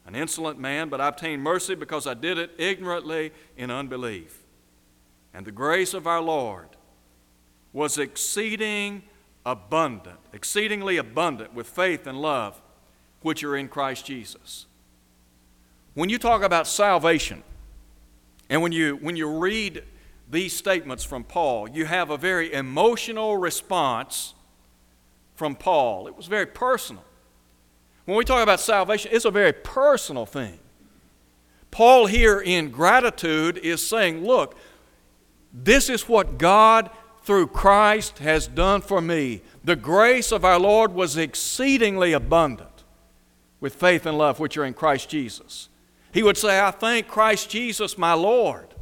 an 0.06 0.14
insolent 0.14 0.58
man, 0.58 0.88
but 0.88 1.00
I 1.00 1.08
obtained 1.08 1.42
mercy 1.42 1.74
because 1.74 2.06
I 2.06 2.14
did 2.14 2.38
it 2.38 2.52
ignorantly 2.58 3.32
in 3.56 3.70
unbelief. 3.70 4.42
And 5.32 5.44
the 5.44 5.52
grace 5.52 5.94
of 5.94 6.06
our 6.06 6.20
Lord 6.20 6.68
was 7.72 7.98
exceeding 7.98 9.02
abundant, 9.44 10.20
exceedingly 10.32 10.96
abundant 10.96 11.54
with 11.54 11.68
faith 11.68 12.06
and 12.06 12.20
love 12.20 12.62
which 13.22 13.42
are 13.42 13.56
in 13.56 13.68
Christ 13.68 14.06
Jesus. 14.06 14.66
When 15.94 16.08
you 16.08 16.18
talk 16.18 16.42
about 16.42 16.66
salvation, 16.66 17.42
and 18.48 18.62
when 18.62 18.72
you, 18.72 18.96
when 18.96 19.16
you 19.16 19.38
read 19.38 19.84
these 20.30 20.54
statements 20.54 21.04
from 21.04 21.24
Paul, 21.24 21.68
you 21.68 21.84
have 21.84 22.10
a 22.10 22.16
very 22.16 22.52
emotional 22.52 23.36
response 23.36 24.34
from 25.34 25.54
Paul. 25.54 26.06
It 26.06 26.16
was 26.16 26.26
very 26.26 26.46
personal. 26.46 27.04
When 28.04 28.16
we 28.16 28.24
talk 28.24 28.42
about 28.42 28.60
salvation, 28.60 29.10
it's 29.12 29.24
a 29.24 29.30
very 29.30 29.52
personal 29.52 30.26
thing. 30.26 30.58
Paul, 31.70 32.06
here 32.06 32.40
in 32.40 32.70
gratitude, 32.70 33.58
is 33.58 33.86
saying, 33.86 34.24
Look, 34.24 34.56
this 35.52 35.88
is 35.88 36.08
what 36.08 36.38
God 36.38 36.90
through 37.22 37.48
Christ 37.48 38.18
has 38.18 38.46
done 38.46 38.80
for 38.82 39.00
me. 39.00 39.42
The 39.64 39.76
grace 39.76 40.30
of 40.30 40.44
our 40.44 40.58
Lord 40.58 40.92
was 40.92 41.16
exceedingly 41.16 42.12
abundant 42.12 42.84
with 43.60 43.74
faith 43.74 44.04
and 44.04 44.18
love 44.18 44.38
which 44.38 44.58
are 44.58 44.64
in 44.64 44.74
Christ 44.74 45.08
Jesus. 45.08 45.70
He 46.12 46.22
would 46.22 46.36
say, 46.36 46.60
I 46.60 46.70
thank 46.70 47.08
Christ 47.08 47.48
Jesus, 47.48 47.96
my 47.96 48.12
Lord. 48.12 48.73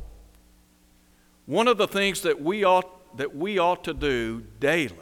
One 1.47 1.69
of 1.69 1.79
the 1.79 1.89
things 1.89 2.23
that 2.23 2.41
we 2.41 2.65
ought, 2.65 3.17
that 3.17 3.35
we 3.35 3.59
ought 3.59 3.85
to 3.85 3.95
do 3.95 4.45
daily 4.61 4.97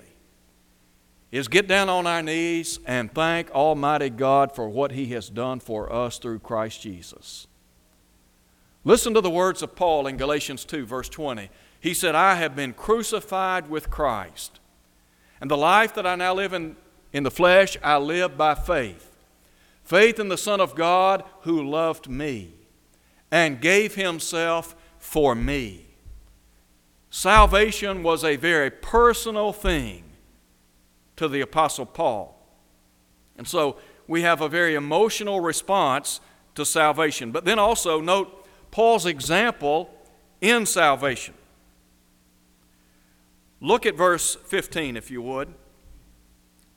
is 1.30 1.47
get 1.49 1.68
down 1.68 1.88
on 1.88 2.06
our 2.06 2.23
knees 2.23 2.80
and 2.87 3.12
thank 3.12 3.50
Almighty 3.52 4.11
God 4.11 4.54
for 4.54 4.68
what 4.68 4.92
He 4.92 5.06
has 5.09 5.28
done 5.28 5.61
for 5.61 5.92
us 5.92 6.18
through 6.18 6.40
Christ 6.40 6.82
Jesus. 6.82 7.47
Listen 8.85 9.14
to 9.14 9.20
the 9.20 9.30
words 9.30 9.62
of 9.62 9.76
Paul 9.76 10.06
in 10.06 10.16
Galatians 10.16 10.64
2, 10.64 10.87
verse 10.87 11.09
20. 11.09 11.50
He 11.80 11.94
said, 11.94 12.14
I 12.14 12.35
have 12.37 12.56
been 12.56 12.73
crucified 12.73 13.70
with 13.70 13.90
Christ, 13.90 14.59
and 15.40 15.50
the 15.50 15.56
life 15.56 15.94
that 15.94 16.06
I 16.06 16.14
now 16.16 16.35
live 16.35 16.52
in, 16.52 16.76
in 17.12 17.23
the 17.23 17.30
flesh, 17.30 17.76
I 17.82 17.99
live 17.99 18.37
by 18.37 18.54
faith. 18.54 19.06
Faith 19.85 20.18
in 20.18 20.28
the 20.28 20.38
Son 20.38 20.61
of 20.61 20.75
God 20.75 21.25
who 21.42 21.68
loved 21.68 22.09
me 22.09 22.54
and 23.30 23.61
gave 23.61 23.94
Himself 23.94 24.75
for 24.99 25.35
me. 25.35 25.89
Salvation 27.11 28.05
was 28.05 28.23
a 28.23 28.37
very 28.37 28.71
personal 28.71 29.52
thing 29.52 30.05
to 31.17 31.29
the 31.29 31.40
Apostle 31.40 31.87
Paul. 31.87 32.37
And 33.37 33.47
so 33.47 33.76
we 34.07 34.23
have 34.23 34.40
a 34.40 34.49
very 34.49 34.75
emotional 34.75 35.40
response 35.40 36.21
to 36.55 36.64
salvation. 36.64 37.33
But 37.33 37.45
then 37.45 37.59
also 37.59 38.00
note 38.00 38.47
Paul's 38.71 39.07
example 39.07 39.93
in 40.40 40.67
salvation. 40.67 41.35
Look 43.61 43.87
at 43.87 43.97
verse 43.97 44.37
15, 44.47 44.97
if 44.97 45.11
you 45.11 45.21
would. 45.21 45.52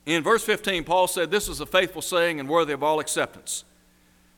In 0.04 0.22
verse 0.22 0.44
15, 0.44 0.84
Paul 0.84 1.06
said, 1.06 1.30
This 1.30 1.48
is 1.48 1.60
a 1.60 1.66
faithful 1.66 2.02
saying 2.02 2.38
and 2.38 2.48
worthy 2.48 2.74
of 2.74 2.82
all 2.82 3.00
acceptance 3.00 3.64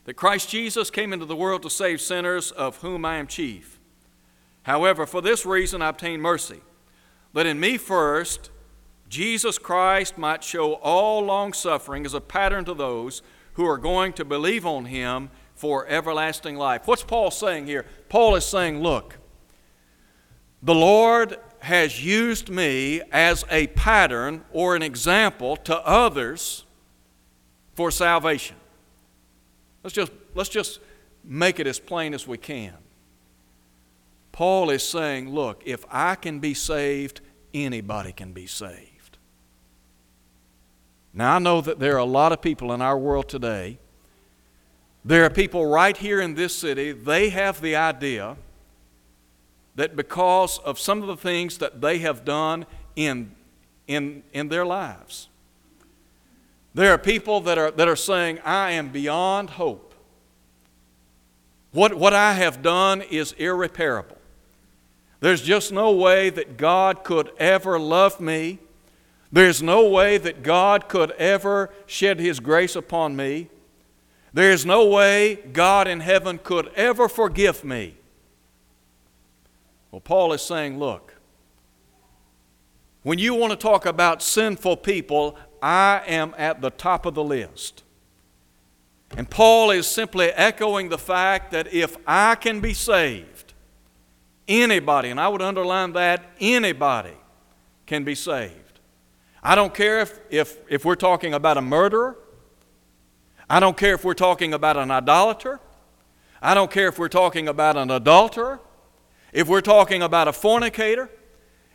that 0.05 0.13
Christ 0.13 0.49
Jesus 0.49 0.89
came 0.89 1.11
into 1.11 1.25
the 1.25 1.35
world 1.35 1.63
to 1.63 1.69
save 1.69 1.99
sinners, 1.99 2.51
of 2.51 2.77
whom 2.77 3.03
I 3.03 3.17
am 3.17 3.27
chief. 3.27 3.76
However, 4.67 5.05
for 5.05 5.21
this 5.21 5.45
reason 5.45 5.81
I 5.81 5.87
obtained 5.87 6.21
mercy, 6.21 6.59
that 7.33 7.45
in 7.45 7.57
me 7.57 7.77
first 7.77 8.51
Jesus 9.07 9.57
Christ 9.57 10.17
might 10.17 10.43
show 10.43 10.73
all 10.73 11.21
long 11.21 11.53
suffering 11.53 12.05
as 12.05 12.13
a 12.13 12.19
pattern 12.19 12.65
to 12.65 12.73
those 12.73 13.21
who 13.53 13.65
are 13.65 13.77
going 13.77 14.11
to 14.11 14.25
believe 14.25 14.65
on 14.65 14.83
him 14.83 15.29
for 15.55 15.87
everlasting 15.87 16.57
life. 16.57 16.81
What's 16.85 17.01
Paul 17.01 17.31
saying 17.31 17.67
here? 17.67 17.85
Paul 18.09 18.35
is 18.35 18.45
saying, 18.45 18.81
Look, 18.83 19.17
the 20.61 20.75
Lord 20.75 21.37
has 21.59 22.03
used 22.03 22.49
me 22.49 23.01
as 23.09 23.45
a 23.49 23.67
pattern 23.67 24.43
or 24.51 24.75
an 24.75 24.83
example 24.83 25.55
to 25.55 25.77
others 25.87 26.65
for 27.73 27.89
salvation. 27.89 28.57
Let's 29.81 29.93
just, 29.93 30.11
let's 30.35 30.49
just 30.49 30.81
make 31.23 31.61
it 31.61 31.67
as 31.67 31.79
plain 31.79 32.13
as 32.13 32.27
we 32.27 32.37
can. 32.37 32.73
Paul 34.37 34.69
is 34.69 34.83
saying, 34.83 35.33
look, 35.33 35.63
if 35.65 35.83
I 35.89 36.13
can 36.13 36.37
be 36.37 36.53
saved, 36.53 37.21
anybody 37.55 38.11
can 38.11 38.33
be 38.33 38.45
saved. 38.45 39.17
Now, 41.11 41.37
I 41.37 41.39
know 41.39 41.59
that 41.59 41.79
there 41.79 41.95
are 41.95 41.97
a 41.97 42.05
lot 42.05 42.31
of 42.31 42.39
people 42.39 42.71
in 42.71 42.79
our 42.79 42.99
world 42.99 43.29
today. 43.29 43.79
There 45.03 45.23
are 45.23 45.31
people 45.31 45.65
right 45.65 45.97
here 45.97 46.21
in 46.21 46.35
this 46.35 46.55
city, 46.55 46.91
they 46.91 47.29
have 47.29 47.61
the 47.61 47.75
idea 47.77 48.37
that 49.73 49.95
because 49.95 50.59
of 50.59 50.77
some 50.77 51.01
of 51.01 51.07
the 51.07 51.17
things 51.17 51.57
that 51.57 51.81
they 51.81 51.97
have 51.97 52.23
done 52.23 52.67
in, 52.95 53.31
in, 53.87 54.21
in 54.33 54.49
their 54.49 54.67
lives, 54.67 55.29
there 56.75 56.93
are 56.93 56.99
people 56.99 57.41
that 57.41 57.57
are, 57.57 57.71
that 57.71 57.87
are 57.87 57.95
saying, 57.95 58.37
I 58.45 58.73
am 58.73 58.89
beyond 58.89 59.49
hope. 59.49 59.95
What, 61.71 61.95
what 61.95 62.13
I 62.13 62.33
have 62.33 62.61
done 62.61 63.01
is 63.01 63.31
irreparable. 63.31 64.16
There's 65.19 65.41
just 65.41 65.71
no 65.71 65.91
way 65.91 66.29
that 66.29 66.57
God 66.57 67.03
could 67.03 67.31
ever 67.39 67.79
love 67.79 68.19
me. 68.19 68.59
There's 69.31 69.61
no 69.61 69.87
way 69.87 70.17
that 70.17 70.43
God 70.43 70.87
could 70.87 71.11
ever 71.11 71.71
shed 71.85 72.19
His 72.19 72.39
grace 72.39 72.75
upon 72.75 73.15
me. 73.15 73.49
There's 74.33 74.65
no 74.65 74.85
way 74.85 75.35
God 75.35 75.87
in 75.87 76.01
heaven 76.01 76.39
could 76.41 76.71
ever 76.75 77.09
forgive 77.09 77.63
me. 77.63 77.95
Well, 79.91 80.01
Paul 80.01 80.33
is 80.33 80.41
saying, 80.41 80.77
look, 80.77 81.15
when 83.03 83.19
you 83.19 83.33
want 83.33 83.51
to 83.51 83.57
talk 83.57 83.85
about 83.85 84.21
sinful 84.21 84.77
people, 84.77 85.37
I 85.61 86.01
am 86.05 86.35
at 86.37 86.61
the 86.61 86.69
top 86.69 87.05
of 87.05 87.15
the 87.15 87.23
list. 87.23 87.83
And 89.15 89.29
Paul 89.29 89.71
is 89.71 89.87
simply 89.87 90.27
echoing 90.27 90.89
the 90.89 90.97
fact 90.97 91.51
that 91.51 91.73
if 91.73 91.95
I 92.05 92.35
can 92.35 92.59
be 92.59 92.73
saved, 92.73 93.36
anybody, 94.47 95.09
and 95.09 95.19
I 95.19 95.27
would 95.27 95.41
underline 95.41 95.93
that, 95.93 96.23
anybody 96.39 97.13
can 97.85 98.03
be 98.03 98.15
saved. 98.15 98.53
I 99.41 99.55
don't 99.55 99.73
care 99.73 99.99
if, 99.99 100.19
if, 100.29 100.57
if 100.69 100.85
we're 100.85 100.95
talking 100.95 101.33
about 101.33 101.57
a 101.57 101.61
murderer. 101.61 102.17
I 103.49 103.59
don't 103.59 103.77
care 103.77 103.93
if 103.93 104.03
we're 104.03 104.13
talking 104.13 104.53
about 104.53 104.77
an 104.77 104.91
idolater. 104.91 105.59
I 106.41 106.53
don't 106.53 106.69
care 106.69 106.87
if 106.87 106.99
we're 106.99 107.07
talking 107.07 107.47
about 107.47 107.77
an 107.77 107.89
adulterer 107.89 108.59
if 109.37 109.47
we're 109.47 109.61
talking 109.61 110.01
about 110.01 110.27
a 110.27 110.33
fornicator, 110.33 111.09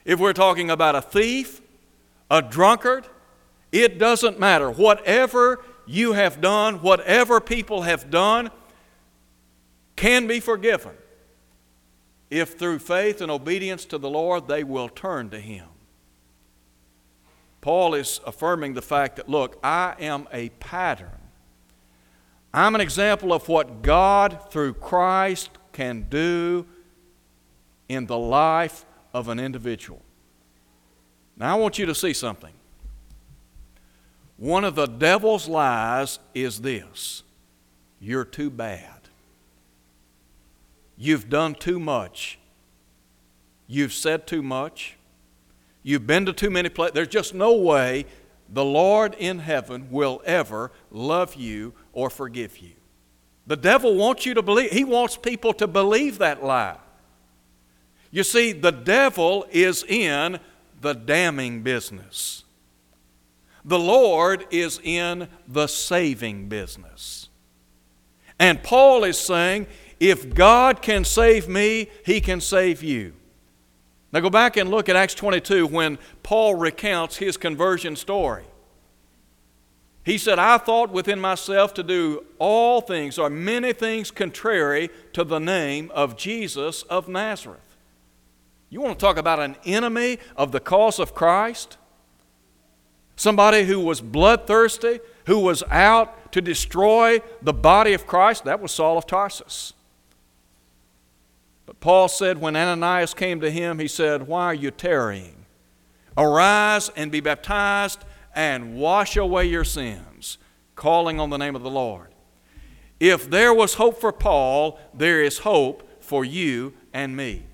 if 0.05 0.19
we're 0.19 0.33
talking 0.33 0.71
about 0.71 0.95
a 0.95 1.03
thief, 1.03 1.61
a 2.31 2.43
drunkard, 2.43 3.07
it 3.71 3.99
doesn't 3.99 4.41
matter. 4.41 4.71
Whatever 4.71 5.63
you 5.87 6.13
have 6.13 6.41
done, 6.41 6.83
whatever 6.83 7.41
people 7.41 7.83
have 7.83 8.11
done, 8.11 8.51
can 9.97 10.27
be 10.27 10.41
forgiven 10.41 10.93
if 12.33 12.59
through 12.59 12.79
faith 12.79 13.21
and 13.21 13.31
obedience 13.31 13.85
to 13.85 13.99
the 13.99 14.09
Lord 14.09 14.49
they 14.49 14.65
will 14.65 14.89
turn 14.89 15.29
to 15.31 15.39
Him. 15.39 15.67
Paul 17.61 17.93
is 17.93 18.21
affirming 18.27 18.73
the 18.73 18.81
fact 18.81 19.17
that, 19.17 19.29
look, 19.29 19.59
I 19.63 19.95
am 20.01 20.27
a 20.33 20.49
pattern. 20.49 21.11
I'm 22.55 22.75
an 22.75 22.81
example 22.81 23.35
of 23.35 23.49
what 23.49 23.83
God 23.83 24.51
through 24.51 24.75
Christ 24.75 25.51
can 25.73 26.07
do 26.09 26.67
in 27.87 28.07
the 28.07 28.19
life 28.19 28.87
of 29.13 29.29
an 29.29 29.39
individual. 29.39 30.01
Now, 31.37 31.55
I 31.55 31.59
want 31.61 31.79
you 31.79 31.85
to 31.85 31.95
see 31.95 32.15
something. 32.15 32.55
One 34.39 34.65
of 34.65 34.75
the 34.75 34.87
devil's 34.87 35.49
lies 35.49 36.19
is 36.35 36.63
this 36.63 37.25
you're 38.01 38.25
too 38.25 38.49
bad. 38.49 39.02
You've 41.03 41.29
done 41.29 41.57
too 41.57 41.81
much. 41.81 42.39
You've 43.67 43.93
said 43.93 44.25
too 44.25 44.41
much. 44.41 44.97
You've 45.83 46.07
been 46.07 46.27
to 46.27 46.33
too 46.33 46.49
many 46.49 46.69
places. 46.69 46.95
There's 46.95 47.09
just 47.09 47.35
no 47.35 47.55
way 47.57 48.07
the 48.49 48.65
Lord 48.65 49.17
in 49.19 49.41
heaven 49.41 49.89
will 49.91 50.23
ever 50.25 50.71
love 50.93 51.35
you 51.35 51.75
or 51.93 52.09
forgive 52.09 52.59
you. 52.59 52.75
The 53.49 53.57
devil 53.57 53.97
wants 53.97 54.27
you 54.27 54.35
to 54.35 54.43
believe, 54.43 54.71
he 54.71 54.85
wants 54.85 55.17
people 55.17 55.53
to 55.55 55.67
believe 55.67 56.19
that 56.19 56.45
lie. 56.45 56.79
You 58.13 58.23
see, 58.23 58.53
the 58.53 58.71
devil 58.71 59.45
is 59.51 59.83
in 59.83 60.39
the 60.83 60.93
damning 60.93 61.65
business. 61.65 62.45
The 63.65 63.79
Lord 63.79 64.47
is 64.53 64.79
in 64.85 65.27
the 65.49 65.67
saving 65.67 66.49
business. 66.49 67.29
And 68.39 68.63
Paul 68.63 69.03
is 69.03 69.19
saying, 69.19 69.67
if 70.03 70.35
God 70.35 70.83
can 70.83 71.05
save 71.05 71.49
me, 71.49 71.89
he 72.05 72.21
can 72.21 72.41
save 72.41 72.83
you. 72.83 73.13
Now 74.11 74.19
go 74.19 74.31
back 74.31 74.57
and 74.57 74.69
look 74.69 74.89
at 74.89 74.97
Acts 74.97 75.15
22 75.15 75.69
when 75.69 75.97
Paul 76.25 76.57
recounts 76.57 77.19
his 77.19 77.37
conversion 77.37 77.95
story. 77.95 78.43
He 80.05 80.19
said, 80.19 80.41
I 80.41 80.59
thought 80.59 80.91
within 80.91 81.21
myself 81.21 81.73
to 81.75 81.85
do 81.85 82.25
all 82.41 82.81
things 82.81 83.17
or 83.17 83.31
many 83.31 83.73
things 83.73 84.11
contrary 84.11 84.91
to 85.13 85.23
the 85.23 85.39
name 85.39 85.93
of 85.95 86.17
Jesus 86.17 86.83
of 86.83 87.07
Nazareth. 87.07 87.77
You 88.71 88.81
want 88.81 88.99
to 88.99 89.07
talk 89.07 89.19
about 89.19 89.39
an 89.39 89.55
enemy 89.65 90.19
of 90.37 90.51
the 90.51 90.59
cause 90.59 90.99
of 90.99 91.15
Christ? 91.15 91.77
Somebody 93.15 93.63
who 93.67 93.79
was 93.79 94.01
bloodthirsty, 94.01 94.99
who 95.27 95.39
was 95.39 95.63
out 95.71 96.33
to 96.33 96.41
destroy 96.41 97.21
the 97.41 97.53
body 97.53 97.93
of 97.93 98.05
Christ? 98.09 98.45
That 98.47 98.61
was 98.61 98.73
Saul 98.73 98.99
of 98.99 99.07
Tarsus. 99.07 99.75
But 101.73 101.81
Paul 101.81 102.09
said 102.09 102.39
when 102.39 102.55
Ananias 102.55 103.15
came 103.15 103.41
to 103.41 103.51
him, 103.51 103.79
he 103.79 103.89
said, 103.89 104.27
Why 104.27 104.45
are 104.45 104.55
you 104.55 104.71
tarrying? 104.71 105.47
Arise 106.19 106.91
and 106.91 107.11
be 107.11 107.21
baptized 107.21 108.05
and 108.35 108.77
wash 108.77 109.17
away 109.17 109.47
your 109.47 109.65
sins, 109.65 110.37
calling 110.77 111.19
on 111.19 111.31
the 111.31 111.39
name 111.39 111.57
of 111.57 111.63
the 111.63 111.71
Lord. 111.71 112.09
If 113.01 113.31
there 113.31 113.55
was 113.55 113.75
hope 113.75 113.99
for 113.99 114.13
Paul, 114.13 114.79
there 114.93 115.23
is 115.23 115.39
hope 115.39 115.89
for 116.03 116.27
you 116.27 116.75
and 116.93 117.17
me. 117.17 117.45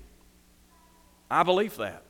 I 1.31 1.43
believe 1.43 1.77
that. 1.77 2.03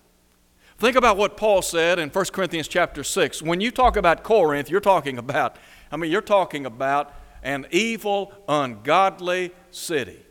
Think 0.80 0.96
about 0.96 1.16
what 1.16 1.38
Paul 1.38 1.62
said 1.62 2.00
in 2.00 2.10
1 2.10 2.26
Corinthians 2.34 2.68
chapter 2.68 3.04
6. 3.04 3.44
When 3.44 3.62
you 3.62 3.70
talk 3.70 3.98
about 3.98 4.24
Corinth, 4.24 4.72
you're 4.72 4.82
talking 4.82 5.20
about, 5.20 5.58
I 5.92 5.98
mean, 5.98 6.10
you're 6.10 6.22
talking 6.22 6.66
about 6.66 7.14
an 7.44 7.68
evil, 7.70 8.34
ungodly 8.48 9.52
city. 9.70 10.26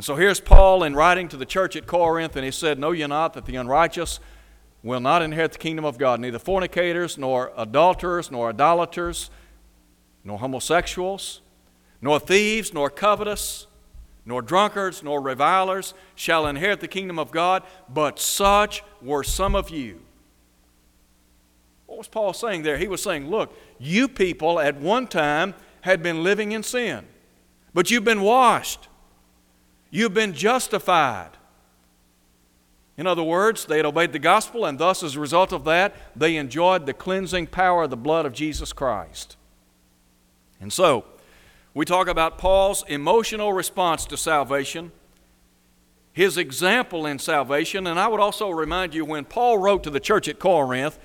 And 0.00 0.04
so 0.06 0.16
here's 0.16 0.40
Paul 0.40 0.82
in 0.82 0.94
writing 0.94 1.28
to 1.28 1.36
the 1.36 1.44
church 1.44 1.76
at 1.76 1.86
Corinth, 1.86 2.34
and 2.34 2.42
he 2.42 2.50
said, 2.50 2.78
Know 2.78 2.92
ye 2.92 3.06
not 3.06 3.34
that 3.34 3.44
the 3.44 3.56
unrighteous 3.56 4.18
will 4.82 4.98
not 4.98 5.20
inherit 5.20 5.52
the 5.52 5.58
kingdom 5.58 5.84
of 5.84 5.98
God, 5.98 6.20
neither 6.20 6.38
fornicators, 6.38 7.18
nor 7.18 7.52
adulterers, 7.54 8.30
nor 8.30 8.48
idolaters, 8.48 9.28
nor 10.24 10.38
homosexuals, 10.38 11.42
nor 12.00 12.18
thieves, 12.18 12.72
nor 12.72 12.88
covetous 12.88 13.66
nor 14.24 14.40
drunkards, 14.40 15.02
nor 15.02 15.20
revilers 15.20 15.92
shall 16.14 16.46
inherit 16.46 16.80
the 16.80 16.88
kingdom 16.88 17.18
of 17.18 17.30
God, 17.30 17.62
but 17.86 18.18
such 18.18 18.82
were 19.02 19.22
some 19.22 19.54
of 19.54 19.68
you. 19.68 20.00
What 21.84 21.98
was 21.98 22.08
Paul 22.08 22.32
saying 22.32 22.62
there? 22.62 22.78
He 22.78 22.88
was 22.88 23.02
saying, 23.02 23.28
Look, 23.28 23.54
you 23.78 24.08
people 24.08 24.58
at 24.60 24.80
one 24.80 25.08
time 25.08 25.52
had 25.82 26.02
been 26.02 26.24
living 26.24 26.52
in 26.52 26.62
sin, 26.62 27.04
but 27.74 27.90
you've 27.90 28.04
been 28.04 28.22
washed, 28.22 28.88
you've 29.90 30.14
been 30.14 30.32
justified. 30.32 31.30
In 32.96 33.06
other 33.06 33.22
words, 33.22 33.64
they 33.64 33.78
had 33.78 33.86
obeyed 33.86 34.12
the 34.12 34.18
gospel, 34.18 34.66
and 34.66 34.78
thus, 34.78 35.02
as 35.02 35.16
a 35.16 35.20
result 35.20 35.52
of 35.52 35.64
that, 35.64 35.94
they 36.14 36.36
enjoyed 36.36 36.84
the 36.84 36.92
cleansing 36.92 37.46
power 37.46 37.84
of 37.84 37.90
the 37.90 37.96
blood 37.96 38.26
of 38.26 38.34
Jesus 38.34 38.72
Christ. 38.72 39.36
And 40.60 40.72
so, 40.72 41.06
we 41.72 41.84
talk 41.84 42.08
about 42.08 42.36
Paul's 42.36 42.84
emotional 42.88 43.52
response 43.52 44.04
to 44.06 44.16
salvation, 44.16 44.92
his 46.12 46.36
example 46.36 47.06
in 47.06 47.18
salvation, 47.18 47.86
and 47.86 47.98
I 47.98 48.08
would 48.08 48.20
also 48.20 48.50
remind 48.50 48.94
you 48.94 49.04
when 49.04 49.24
Paul 49.24 49.58
wrote 49.58 49.82
to 49.84 49.90
the 49.90 50.00
church 50.00 50.28
at 50.28 50.38
Corinth, 50.38 50.98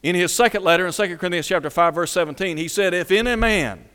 In 0.00 0.14
his 0.14 0.32
second 0.32 0.62
letter 0.62 0.86
in 0.86 0.92
2 0.92 1.16
Corinthians 1.16 1.48
chapter 1.48 1.70
5 1.70 1.94
verse 1.94 2.12
17, 2.12 2.56
he 2.56 2.68
said, 2.68 2.94
"If 2.94 3.10
any 3.10 3.34
man 3.34 3.88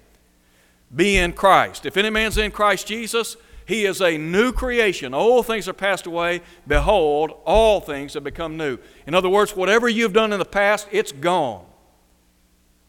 be 0.94 1.18
in 1.18 1.34
Christ, 1.34 1.86
if 1.86 1.96
any 1.96 2.10
man's 2.10 2.38
in 2.38 2.52
Christ 2.52 2.88
Jesus, 2.88 3.38
he 3.66 3.86
is 3.86 4.02
a 4.02 4.18
new 4.18 4.52
creation. 4.52 5.14
Old 5.14 5.46
things 5.46 5.68
are 5.68 5.74
passed 5.74 6.06
away. 6.06 6.42
Behold, 6.68 7.32
all 7.46 7.80
things 7.80 8.14
have 8.14 8.24
become 8.24 8.58
new. 8.58 8.78
In 9.08 9.14
other 9.14 9.30
words, 9.30 9.56
whatever 9.56 9.88
you've 9.88 10.14
done 10.14 10.34
in 10.34 10.40
the 10.40 10.46
past, 10.46 10.88
it's 10.92 11.12
gone. 11.12 11.66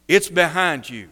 It's 0.09 0.29
behind 0.29 0.89
you. 0.89 1.09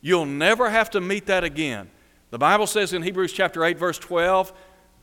You'll 0.00 0.26
never 0.26 0.70
have 0.70 0.90
to 0.90 1.00
meet 1.00 1.26
that 1.26 1.44
again. 1.44 1.90
The 2.30 2.38
Bible 2.38 2.66
says 2.66 2.92
in 2.92 3.02
Hebrews 3.02 3.32
chapter 3.32 3.64
8 3.64 3.78
verse 3.78 3.98
12, 3.98 4.52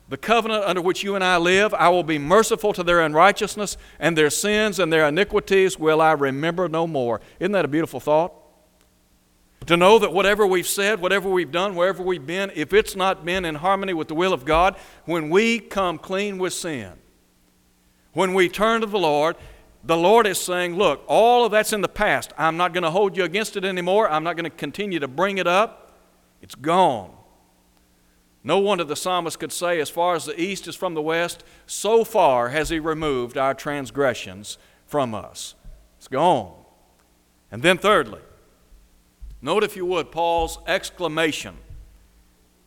the 0.10 0.17
covenant 0.17 0.63
under 0.63 0.82
which 0.82 1.04
you 1.04 1.13
and 1.13 1.24
I 1.24 1.38
live, 1.38 1.74
I 1.76 1.89
will 1.89 2.04
be 2.04 2.17
merciful 2.17 2.74
to 2.74 2.84
their 2.84 3.02
unrighteousness, 3.02 3.78
and 4.00 4.17
their 4.17 4.32
sins 4.32 4.80
and 4.80 4.91
their 4.91 5.08
iniquities 5.08 5.78
will 5.78 6.02
I 6.02 6.13
remember 6.13 6.67
no 6.67 6.88
more. 6.88 7.22
Isn't 7.39 7.52
that 7.52 7.65
a 7.65 7.67
beautiful 7.67 8.00
thought? 8.00 8.34
To 9.65 9.78
know 9.78 10.00
that 10.00 10.13
whatever 10.13 10.48
we've 10.48 10.67
said, 10.67 11.00
whatever 11.00 11.30
we've 11.30 11.52
done, 11.52 11.76
wherever 11.76 12.02
we've 12.02 12.26
been, 12.26 12.52
if 12.56 12.74
it's 12.74 12.95
not 12.95 13.26
been 13.26 13.45
in 13.45 13.56
harmony 13.56 13.93
with 13.93 14.08
the 14.08 14.15
will 14.15 14.34
of 14.34 14.45
God, 14.45 14.76
when 15.06 15.30
we 15.30 15.60
come 15.60 15.98
clean 15.98 16.38
with 16.38 16.54
sin, 16.54 16.93
when 18.13 18.34
we 18.34 18.50
turn 18.50 18.82
to 18.82 18.88
the 18.88 18.98
Lord, 18.98 19.36
the 19.84 19.98
Lord 19.98 20.28
is 20.28 20.39
saying, 20.39 20.76
Look, 20.76 21.04
all 21.08 21.45
of 21.45 21.52
that's 21.52 21.74
in 21.74 21.82
the 21.82 21.88
past. 21.88 22.34
I'm 22.38 22.58
not 22.58 22.74
going 22.74 22.84
to 22.84 22.91
hold 22.91 23.15
you 23.15 23.24
against 23.24 23.56
it 23.56 23.63
anymore. 23.63 24.10
I'm 24.10 24.24
not 24.24 24.36
going 24.36 24.50
to 24.50 24.50
continue 24.50 25.00
to 25.00 25.08
bring 25.08 25.38
it 25.38 25.48
up. 25.48 25.93
It's 26.41 26.56
gone. 26.56 27.12
No 28.43 28.60
wonder 28.60 28.84
the 28.84 28.95
psalmist 28.95 29.39
could 29.39 29.52
say, 29.52 29.80
As 29.80 29.89
far 29.89 30.15
as 30.15 30.26
the 30.26 30.39
east 30.39 30.67
is 30.67 30.76
from 30.76 30.93
the 30.93 31.02
west, 31.02 31.43
so 31.65 32.04
far 32.04 32.50
has 32.50 32.69
he 32.69 32.80
removed 32.80 33.38
our 33.38 33.54
transgressions 33.54 34.58
from 34.86 35.13
us. 35.13 35.56
It's 35.98 36.08
gone. 36.08 36.54
And 37.52 37.62
then, 37.62 37.78
thirdly, 37.78 38.22
note 39.41 39.63
if 39.63 39.75
you 39.75 39.86
would 39.86 40.12
Paul's 40.12 40.60
exclamation 40.67 41.58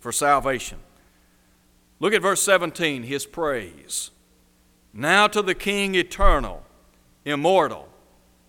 for 0.01 0.13
salvation. 0.13 0.79
Look 2.01 2.13
at 2.13 2.23
verse 2.23 2.43
17, 2.43 3.05
his 3.05 3.27
praise. 3.27 4.11
Now 4.93 5.29
to 5.29 5.41
the 5.41 5.55
King 5.55 5.95
eternal, 5.95 6.65
immortal, 7.25 7.89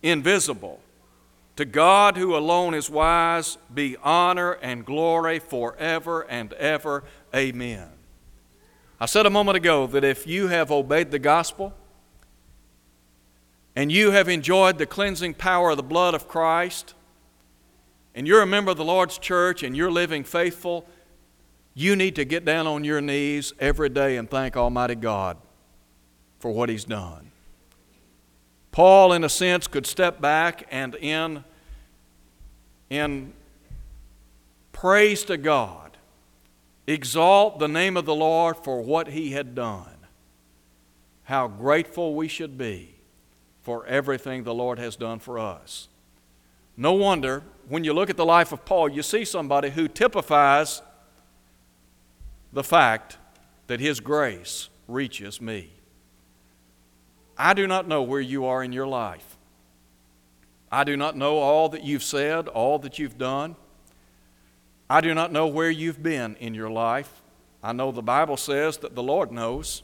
invisible, 0.02 0.82
to 1.56 1.66
God 1.66 2.18
who 2.18 2.36
alone 2.36 2.74
is 2.74 2.90
wise, 2.90 3.58
be 3.72 3.96
honor 4.04 4.54
and 4.54 4.86
glory 4.86 5.38
forever 5.40 6.22
and 6.24 6.52
ever. 6.54 7.04
Amen. 7.36 7.90
I 9.00 9.06
said 9.06 9.26
a 9.26 9.30
moment 9.30 9.58
ago 9.58 9.86
that 9.88 10.04
if 10.04 10.26
you 10.26 10.48
have 10.48 10.72
obeyed 10.72 11.12
the 11.12 11.20
gospel 11.20 11.74
and 13.76 13.92
you 13.92 14.12
have 14.12 14.30
enjoyed 14.30 14.78
the 14.78 14.86
cleansing 14.86 15.36
power 15.36 15.72
of 15.72 15.78
the 15.78 15.84
blood 15.84 16.16
of 16.16 16.28
Christ, 16.28 16.96
and 18.16 18.28
you're 18.28 18.42
a 18.42 18.48
member 18.48 18.72
of 18.72 18.78
the 18.78 18.86
Lord's 18.86 19.18
church 19.18 19.64
and 19.64 19.76
you're 19.76 19.92
living 19.92 20.24
faithful, 20.24 20.88
you 21.74 21.96
need 21.96 22.16
to 22.16 22.26
get 22.26 22.46
down 22.46 22.68
on 22.68 22.84
your 22.84 23.02
knees 23.02 23.54
every 23.60 23.90
day 23.90 24.18
and 24.18 24.30
thank 24.30 24.56
Almighty 24.56 24.96
God 24.96 25.38
for 26.40 26.52
what 26.52 26.70
He's 26.70 26.86
done. 26.86 27.32
Paul, 28.72 29.14
in 29.14 29.24
a 29.24 29.30
sense, 29.30 29.68
could 29.68 29.86
step 29.86 30.20
back 30.20 30.68
and 30.72 30.96
in, 30.96 31.44
in 32.90 33.34
praise 34.72 35.24
to 35.26 35.38
God, 35.38 35.96
exalt 36.88 37.60
the 37.60 37.68
name 37.68 37.96
of 37.96 38.06
the 38.06 38.16
Lord 38.16 38.58
for 38.58 38.82
what 38.82 39.10
he 39.10 39.32
had 39.32 39.54
done. 39.54 39.96
How 41.26 41.48
grateful 41.48 42.16
we 42.16 42.28
should 42.28 42.58
be 42.58 42.96
for 43.62 43.86
everything 43.86 44.44
the 44.44 44.54
Lord 44.56 44.80
has 44.80 44.96
done 44.96 45.20
for 45.20 45.38
us. 45.38 45.88
No 46.76 46.94
wonder, 46.94 47.44
when 47.68 47.84
you 47.84 47.94
look 47.94 48.10
at 48.10 48.18
the 48.18 48.26
life 48.26 48.52
of 48.52 48.66
Paul, 48.66 48.90
you 48.90 49.04
see 49.04 49.26
somebody 49.26 49.70
who 49.70 49.88
typifies 49.88 50.82
the 52.52 52.64
fact 52.64 53.18
that 53.68 53.80
his 53.80 54.00
grace 54.00 54.70
reaches 54.88 55.40
me. 55.40 55.72
I 57.38 57.54
do 57.54 57.68
not 57.68 57.88
know 57.88 58.04
where 58.04 58.22
you 58.22 58.46
are 58.46 58.64
in 58.64 58.74
your 58.74 58.88
life. 58.88 59.38
I 60.72 60.84
do 60.84 60.98
not 60.98 61.16
know 61.16 61.38
all 61.38 61.70
that 61.70 61.84
you've 61.84 62.04
said, 62.04 62.48
all 62.48 62.80
that 62.80 63.00
you've 63.00 63.18
done. 63.18 63.56
I 64.90 65.02
do 65.02 65.14
not 65.14 65.32
know 65.32 65.48
where 65.48 65.70
you've 65.70 66.04
been 66.04 66.36
in 66.40 66.54
your 66.54 66.70
life. 66.70 67.22
I 67.62 67.74
know 67.74 67.92
the 67.92 68.02
Bible 68.02 68.38
says 68.38 68.78
that 68.78 68.96
the 68.96 69.04
Lord 69.04 69.32
knows. 69.32 69.84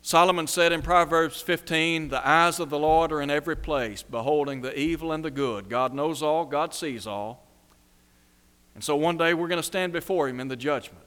Solomon 0.00 0.46
said 0.46 0.72
in 0.72 0.80
Proverbs 0.80 1.40
15, 1.40 2.08
The 2.08 2.26
eyes 2.26 2.60
of 2.60 2.70
the 2.70 2.78
Lord 2.78 3.12
are 3.12 3.20
in 3.20 3.30
every 3.30 3.56
place, 3.56 4.02
beholding 4.02 4.62
the 4.62 4.78
evil 4.78 5.12
and 5.12 5.24
the 5.24 5.30
good. 5.30 5.68
God 5.68 5.92
knows 5.92 6.22
all, 6.22 6.44
God 6.44 6.72
sees 6.72 7.06
all. 7.06 7.46
And 8.74 8.84
so 8.84 8.94
one 8.94 9.16
day 9.16 9.34
we're 9.34 9.48
going 9.48 9.58
to 9.58 9.62
stand 9.62 9.92
before 9.92 10.28
Him 10.28 10.40
in 10.40 10.48
the 10.48 10.56
judgment. 10.56 11.04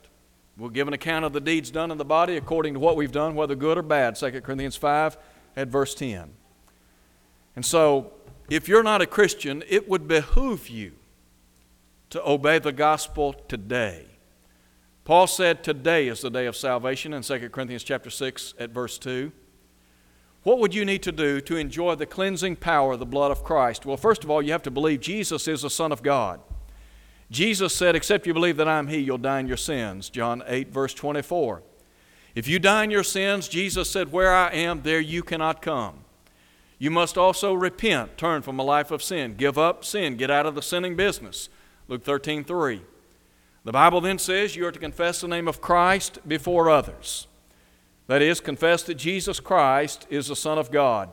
We'll 0.58 0.70
give 0.70 0.88
an 0.88 0.94
account 0.94 1.26
of 1.26 1.34
the 1.34 1.40
deeds 1.40 1.72
done 1.72 1.90
in 1.90 1.98
the 1.98 2.06
body 2.06 2.36
according 2.36 2.74
to 2.74 2.80
what 2.80 2.98
we've 2.98 3.12
done, 3.12 3.34
whether 3.34 3.56
good 3.56 3.78
or 3.78 3.82
bad. 3.82 4.16
2 4.16 4.42
Corinthians 4.42 4.76
5 4.76 5.18
at 5.56 5.70
verse 5.70 5.96
10. 5.96 6.34
And 7.56 7.66
so, 7.66 8.12
if 8.50 8.68
you're 8.68 8.84
not 8.84 9.02
a 9.02 9.06
Christian, 9.06 9.64
it 9.70 9.88
would 9.88 10.08
behoove 10.08 10.70
you 10.70 10.92
to 12.10 12.22
obey 12.30 12.60
the 12.60 12.74
gospel 12.74 13.34
today. 13.48 14.11
Paul 15.04 15.26
said 15.26 15.64
today 15.64 16.08
is 16.08 16.22
the 16.22 16.30
day 16.30 16.46
of 16.46 16.56
salvation 16.56 17.14
in 17.14 17.24
2 17.24 17.50
Corinthians 17.50 17.84
chapter 17.84 18.12
6 18.12 18.54
at 18.60 18.70
verse 18.70 19.00
2. 19.00 19.32
What 20.44 20.60
would 20.60 20.76
you 20.76 20.86
need 20.86 21.04
to 21.04 21.12
do 21.12 21.42
to 21.42 21.56
enjoy 21.56 21.96
the 21.96 22.06
cleansing 22.06 22.58
power 22.58 22.94
of 22.94 23.00
the 23.00 23.06
blood 23.06 23.32
of 23.32 23.44
Christ? 23.44 23.86
Well, 23.86 23.98
first 23.98 24.24
of 24.24 24.30
all, 24.30 24.42
you 24.42 24.52
have 24.52 24.64
to 24.64 24.72
believe 24.72 25.02
Jesus 25.02 25.48
is 25.48 25.64
the 25.64 25.70
Son 25.70 25.92
of 25.92 26.04
God. 26.04 26.40
Jesus 27.32 27.74
said, 27.74 27.96
Except 27.96 28.28
you 28.28 28.34
believe 28.34 28.58
that 28.58 28.68
I'm 28.68 28.88
He, 28.88 28.98
you'll 28.98 29.18
die 29.18 29.40
in 29.40 29.48
your 29.48 29.58
sins. 29.58 30.10
John 30.10 30.44
8, 30.46 30.72
verse 30.72 30.94
24. 30.94 31.64
If 32.36 32.48
you 32.48 32.60
die 32.60 32.84
in 32.86 32.92
your 32.92 33.04
sins, 33.04 33.48
Jesus 33.48 33.90
said, 33.90 34.12
Where 34.12 34.34
I 34.34 34.52
am, 34.52 34.84
there 34.84 35.00
you 35.00 35.24
cannot 35.24 35.62
come. 35.62 36.06
You 36.78 36.92
must 36.92 37.18
also 37.18 37.54
repent, 37.54 38.18
turn 38.18 38.42
from 38.42 38.60
a 38.60 38.64
life 38.64 38.92
of 38.92 39.04
sin, 39.04 39.36
give 39.36 39.58
up 39.58 39.86
sin, 39.86 40.18
get 40.18 40.32
out 40.32 40.46
of 40.46 40.56
the 40.56 40.62
sinning 40.62 40.96
business. 40.96 41.50
Luke 41.88 42.04
13, 42.04 42.44
3. 42.44 42.82
The 43.64 43.72
Bible 43.72 44.02
then 44.02 44.18
says 44.18 44.56
you 44.56 44.66
are 44.66 44.72
to 44.72 44.80
confess 44.80 45.22
the 45.22 45.28
name 45.28 45.48
of 45.48 45.62
Christ 45.62 46.20
before 46.28 46.70
others. 46.70 47.28
That 48.08 48.22
is, 48.22 48.40
confess 48.40 48.84
that 48.84 48.96
Jesus 48.96 49.40
Christ 49.40 50.08
is 50.10 50.28
the 50.28 50.36
Son 50.36 50.58
of 50.58 50.72
God. 50.72 51.12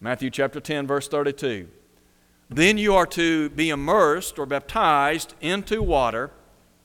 Matthew 0.00 0.30
chapter 0.30 0.60
10, 0.60 0.86
verse 0.86 1.08
32. 1.08 1.68
Then 2.48 2.78
you 2.78 2.94
are 2.94 3.06
to 3.06 3.50
be 3.50 3.70
immersed 3.70 4.38
or 4.38 4.46
baptized 4.46 5.34
into 5.40 5.82
water 5.82 6.30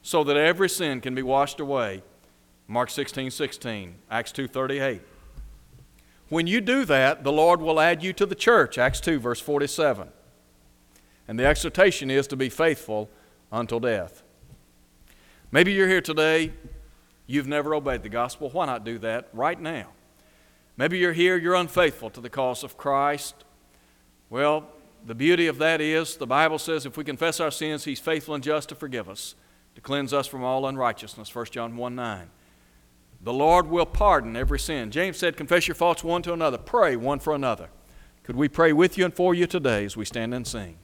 so 0.02 0.24
that 0.24 0.36
every 0.36 0.68
sin 0.68 1.00
can 1.00 1.14
be 1.14 1.22
washed 1.22 1.60
away. 1.60 2.02
Mark 2.68 2.90
16, 2.90 3.30
16, 3.30 3.96
Acts 4.10 4.32
2, 4.32 4.48
38. 4.48 5.02
When 6.30 6.48
you 6.48 6.60
do 6.60 6.84
that, 6.86 7.24
the 7.24 7.32
Lord 7.32 7.62
will 7.62 7.80
add 7.80 8.04
you 8.04 8.12
to 8.14 8.26
the 8.26 8.36
church, 8.36 8.78
Acts 8.78 9.00
2, 9.00 9.20
verse 9.20 9.40
47. 9.40 10.10
And 11.28 11.38
the 11.40 11.46
exhortation 11.46 12.10
is 12.10 12.26
to 12.28 12.36
be 12.36 12.50
faithful 12.50 13.10
until 13.52 13.80
death. 13.80 14.23
Maybe 15.54 15.72
you're 15.72 15.88
here 15.88 16.02
today, 16.02 16.52
you've 17.28 17.46
never 17.46 17.76
obeyed 17.76 18.02
the 18.02 18.10
gospel. 18.10 18.50
Why 18.50 18.66
not 18.66 18.84
do 18.84 18.98
that 18.98 19.30
right 19.34 19.62
now? 19.62 19.90
Maybe 20.78 20.98
you're 20.98 21.14
here, 21.14 21.38
you're 21.38 21.54
unfaithful 21.54 22.10
to 22.10 22.22
the 22.22 22.30
cause 22.32 22.64
of 22.64 22.76
Christ. 22.76 23.36
Well, 24.32 24.68
the 25.06 25.14
beauty 25.14 25.46
of 25.46 25.60
that 25.60 25.80
is 25.80 26.18
the 26.18 26.26
Bible 26.26 26.58
says 26.58 26.88
if 26.88 26.98
we 26.98 27.04
confess 27.04 27.40
our 27.40 27.52
sins, 27.52 27.84
He's 27.84 28.00
faithful 28.00 28.34
and 28.34 28.44
just 28.44 28.70
to 28.70 28.76
forgive 28.76 29.08
us, 29.08 29.36
to 29.76 29.82
cleanse 29.82 30.12
us 30.12 30.26
from 30.26 30.44
all 30.44 30.66
unrighteousness. 30.66 31.36
1 31.36 31.46
John 31.52 31.78
1 31.78 31.94
9. 31.94 32.32
The 33.22 33.34
Lord 33.34 33.68
will 33.68 33.86
pardon 33.86 34.36
every 34.36 34.58
sin. 34.58 34.90
James 34.90 35.18
said, 35.18 35.38
Confess 35.38 35.68
your 35.68 35.76
faults 35.76 36.04
one 36.04 36.24
to 36.24 36.34
another, 36.34 36.58
pray 36.58 36.96
one 36.96 37.20
for 37.20 37.36
another. 37.36 37.70
Could 38.24 38.38
we 38.38 38.50
pray 38.50 38.74
with 38.74 38.98
you 38.98 39.06
and 39.06 39.14
for 39.14 39.36
you 39.36 39.46
today 39.46 39.86
as 39.86 39.96
we 39.96 40.06
stand 40.06 40.34
and 40.34 40.48
sing? 40.48 40.80